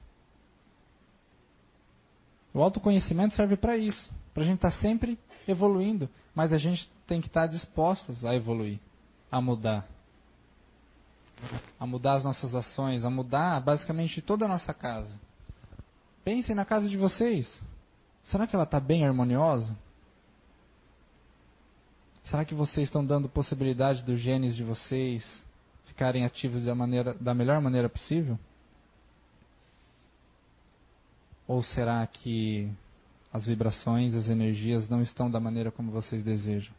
O 2.54 2.62
autoconhecimento 2.62 3.34
serve 3.34 3.56
para 3.56 3.78
isso, 3.78 4.12
para 4.34 4.44
a 4.44 4.46
gente 4.46 4.58
estar 4.58 4.72
tá 4.72 4.78
sempre 4.78 5.18
evoluindo, 5.48 6.10
mas 6.34 6.54
a 6.54 6.58
gente 6.58 6.90
tem 7.06 7.22
que 7.22 7.28
estar 7.28 7.42
tá 7.42 7.48
dispostos 7.48 8.24
a 8.26 8.36
evoluir, 8.36 8.80
a 9.32 9.42
mudar, 9.42 9.88
a 11.80 11.86
mudar 11.86 12.14
as 12.14 12.24
nossas 12.24 12.56
ações, 12.56 13.04
a 13.04 13.10
mudar 13.10 13.60
basicamente 13.62 14.22
toda 14.22 14.46
a 14.46 14.48
nossa 14.48 14.74
casa. 14.74 15.20
Pensem 16.24 16.56
na 16.56 16.64
casa 16.64 16.88
de 16.88 16.98
vocês. 16.98 17.62
Será 18.26 18.46
que 18.46 18.56
ela 18.56 18.66
está 18.66 18.80
bem 18.80 19.06
harmoniosa? 19.06 19.76
Será 22.26 22.46
que 22.46 22.54
vocês 22.54 22.88
estão 22.88 23.04
dando 23.04 23.28
possibilidade 23.28 24.04
dos 24.04 24.20
genes 24.20 24.56
de 24.56 24.64
vocês 24.64 25.44
ficarem 25.86 26.24
ativos 26.24 26.64
da, 26.64 26.76
maneira, 26.76 27.14
da 27.16 27.34
melhor 27.34 27.60
maneira 27.60 27.90
possível? 27.90 28.40
Ou 31.48 31.62
será 31.62 32.06
que 32.08 32.72
as 33.32 33.46
vibrações, 33.46 34.14
as 34.14 34.30
energias 34.30 34.90
não 34.90 35.02
estão 35.02 35.30
da 35.30 35.40
maneira 35.40 35.72
como 35.72 35.92
vocês 35.92 36.24
desejam? 36.24 36.74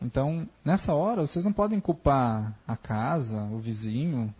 Então, 0.00 0.48
nessa 0.64 0.92
hora, 0.94 1.26
vocês 1.26 1.44
não 1.44 1.52
podem 1.52 1.80
culpar 1.80 2.56
a 2.66 2.76
casa, 2.76 3.44
o 3.44 3.58
vizinho, 3.58 4.34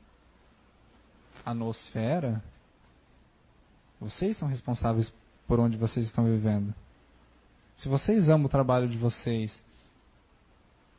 a 1.45 1.55
nosfera. 1.55 2.43
Vocês 4.01 4.37
são 4.37 4.49
responsáveis 4.49 5.15
por 5.47 5.61
onde 5.61 5.77
vocês 5.77 6.07
estão 6.07 6.25
vivendo. 6.25 6.75
Se 7.77 7.89
vocês 7.89 8.29
amam 8.29 8.47
o 8.47 8.49
trabalho 8.49 8.89
de 8.89 8.99
vocês 8.99 9.63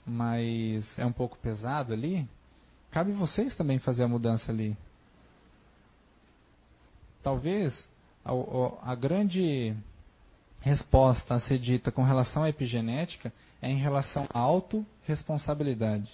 mas 0.05 0.97
é 0.97 1.05
um 1.05 1.13
pouco 1.13 1.37
pesado 1.37 1.93
ali, 1.93 2.27
cabe 2.91 3.11
vocês 3.13 3.55
também 3.55 3.79
fazer 3.79 4.03
a 4.03 4.07
mudança 4.07 4.51
ali. 4.51 4.77
Talvez 7.21 7.87
a, 8.23 8.91
a 8.91 8.95
grande 8.95 9.75
resposta 10.61 11.35
a 11.35 11.39
ser 11.39 11.59
dita 11.59 11.91
com 11.91 12.03
relação 12.03 12.43
à 12.43 12.49
epigenética 12.49 13.33
é 13.61 13.69
em 13.69 13.77
relação 13.77 14.27
à 14.33 14.39
autorresponsabilidade. 14.39 16.09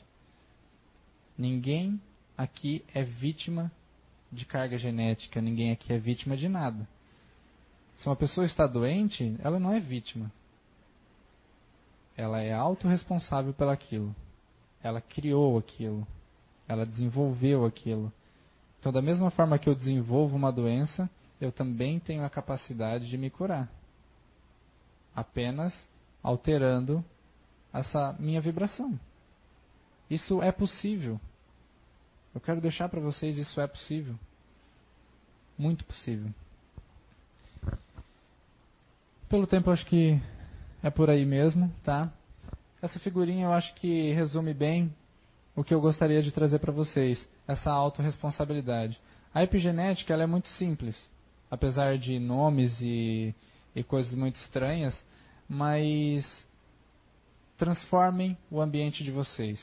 Ninguém 1.37 2.01
aqui 2.37 2.83
é 2.93 3.03
vítima 3.03 3.71
de 4.31 4.45
carga 4.45 4.77
genética, 4.77 5.41
ninguém 5.41 5.71
aqui 5.71 5.93
é 5.93 5.97
vítima 5.97 6.35
de 6.35 6.49
nada. 6.49 6.87
Se 7.97 8.07
uma 8.07 8.15
pessoa 8.15 8.45
está 8.45 8.65
doente, 8.65 9.35
ela 9.43 9.59
não 9.59 9.73
é 9.73 9.79
vítima. 9.79 10.31
Ela 12.15 12.41
é 12.41 12.53
autorresponsável 12.53 13.53
pelaquilo. 13.53 14.15
Ela 14.81 15.01
criou 15.01 15.57
aquilo. 15.57 16.07
Ela 16.67 16.85
desenvolveu 16.85 17.65
aquilo. 17.65 18.11
Então, 18.79 18.91
da 18.91 19.01
mesma 19.01 19.29
forma 19.31 19.59
que 19.59 19.67
eu 19.67 19.75
desenvolvo 19.75 20.35
uma 20.35 20.51
doença, 20.51 21.09
eu 21.39 21.51
também 21.51 21.99
tenho 21.99 22.23
a 22.23 22.29
capacidade 22.29 23.09
de 23.09 23.17
me 23.17 23.29
curar. 23.29 23.69
Apenas 25.15 25.87
alterando 26.21 27.03
essa 27.73 28.13
minha 28.19 28.41
vibração. 28.41 28.99
Isso 30.09 30.41
é 30.41 30.51
possível. 30.51 31.19
Eu 32.33 32.41
quero 32.41 32.61
deixar 32.61 32.89
para 32.89 32.99
vocês 32.99 33.37
isso 33.37 33.59
é 33.61 33.67
possível. 33.67 34.15
Muito 35.57 35.85
possível. 35.85 36.33
Pelo 39.27 39.45
tempo, 39.45 39.69
acho 39.69 39.85
que 39.85 40.19
é 40.81 40.89
por 40.89 41.09
aí 41.09 41.25
mesmo, 41.25 41.71
tá? 41.83 42.11
Essa 42.81 42.99
figurinha 42.99 43.45
eu 43.45 43.51
acho 43.51 43.73
que 43.75 44.11
resume 44.13 44.53
bem 44.53 44.93
o 45.55 45.63
que 45.63 45.73
eu 45.73 45.81
gostaria 45.81 46.23
de 46.23 46.31
trazer 46.31 46.59
para 46.59 46.71
vocês, 46.71 47.27
essa 47.47 47.71
autorresponsabilidade. 47.71 48.99
A 49.33 49.43
epigenética 49.43 50.13
ela 50.13 50.23
é 50.23 50.27
muito 50.27 50.47
simples, 50.49 50.97
apesar 51.49 51.97
de 51.97 52.19
nomes 52.19 52.79
e, 52.81 53.33
e 53.75 53.83
coisas 53.83 54.13
muito 54.15 54.35
estranhas, 54.35 54.93
mas 55.47 56.25
transformem 57.57 58.37
o 58.49 58.61
ambiente 58.61 59.03
de 59.03 59.11
vocês. 59.11 59.59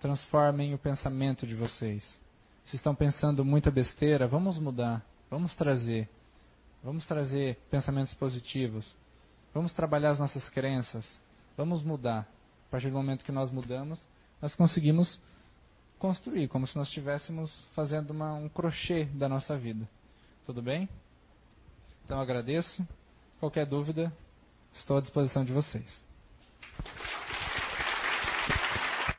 Transformem 0.00 0.74
o 0.74 0.78
pensamento 0.78 1.46
de 1.46 1.54
vocês. 1.54 2.20
Se 2.64 2.76
estão 2.76 2.94
pensando 2.94 3.44
muita 3.44 3.70
besteira, 3.70 4.28
vamos 4.28 4.58
mudar, 4.58 5.04
vamos 5.30 5.54
trazer. 5.56 6.08
Vamos 6.82 7.06
trazer 7.06 7.56
pensamentos 7.70 8.14
positivos. 8.14 8.94
Vamos 9.54 9.72
trabalhar 9.72 10.10
as 10.10 10.18
nossas 10.18 10.48
crenças. 10.50 11.06
Vamos 11.56 11.82
mudar. 11.82 12.28
A 12.68 12.70
partir 12.70 12.90
do 12.90 12.96
momento 12.96 13.24
que 13.24 13.32
nós 13.32 13.50
mudamos, 13.50 14.00
nós 14.40 14.54
conseguimos 14.54 15.18
construir, 15.98 16.46
como 16.48 16.66
se 16.66 16.76
nós 16.76 16.88
estivéssemos 16.88 17.66
fazendo 17.74 18.10
uma, 18.10 18.34
um 18.34 18.48
crochê 18.48 19.06
da 19.06 19.28
nossa 19.28 19.56
vida. 19.56 19.88
Tudo 20.48 20.62
bem? 20.62 20.88
Então 22.06 22.18
agradeço. 22.18 22.82
Qualquer 23.38 23.66
dúvida, 23.66 24.10
estou 24.72 24.96
à 24.96 25.00
disposição 25.02 25.44
de 25.44 25.52
vocês. 25.52 26.07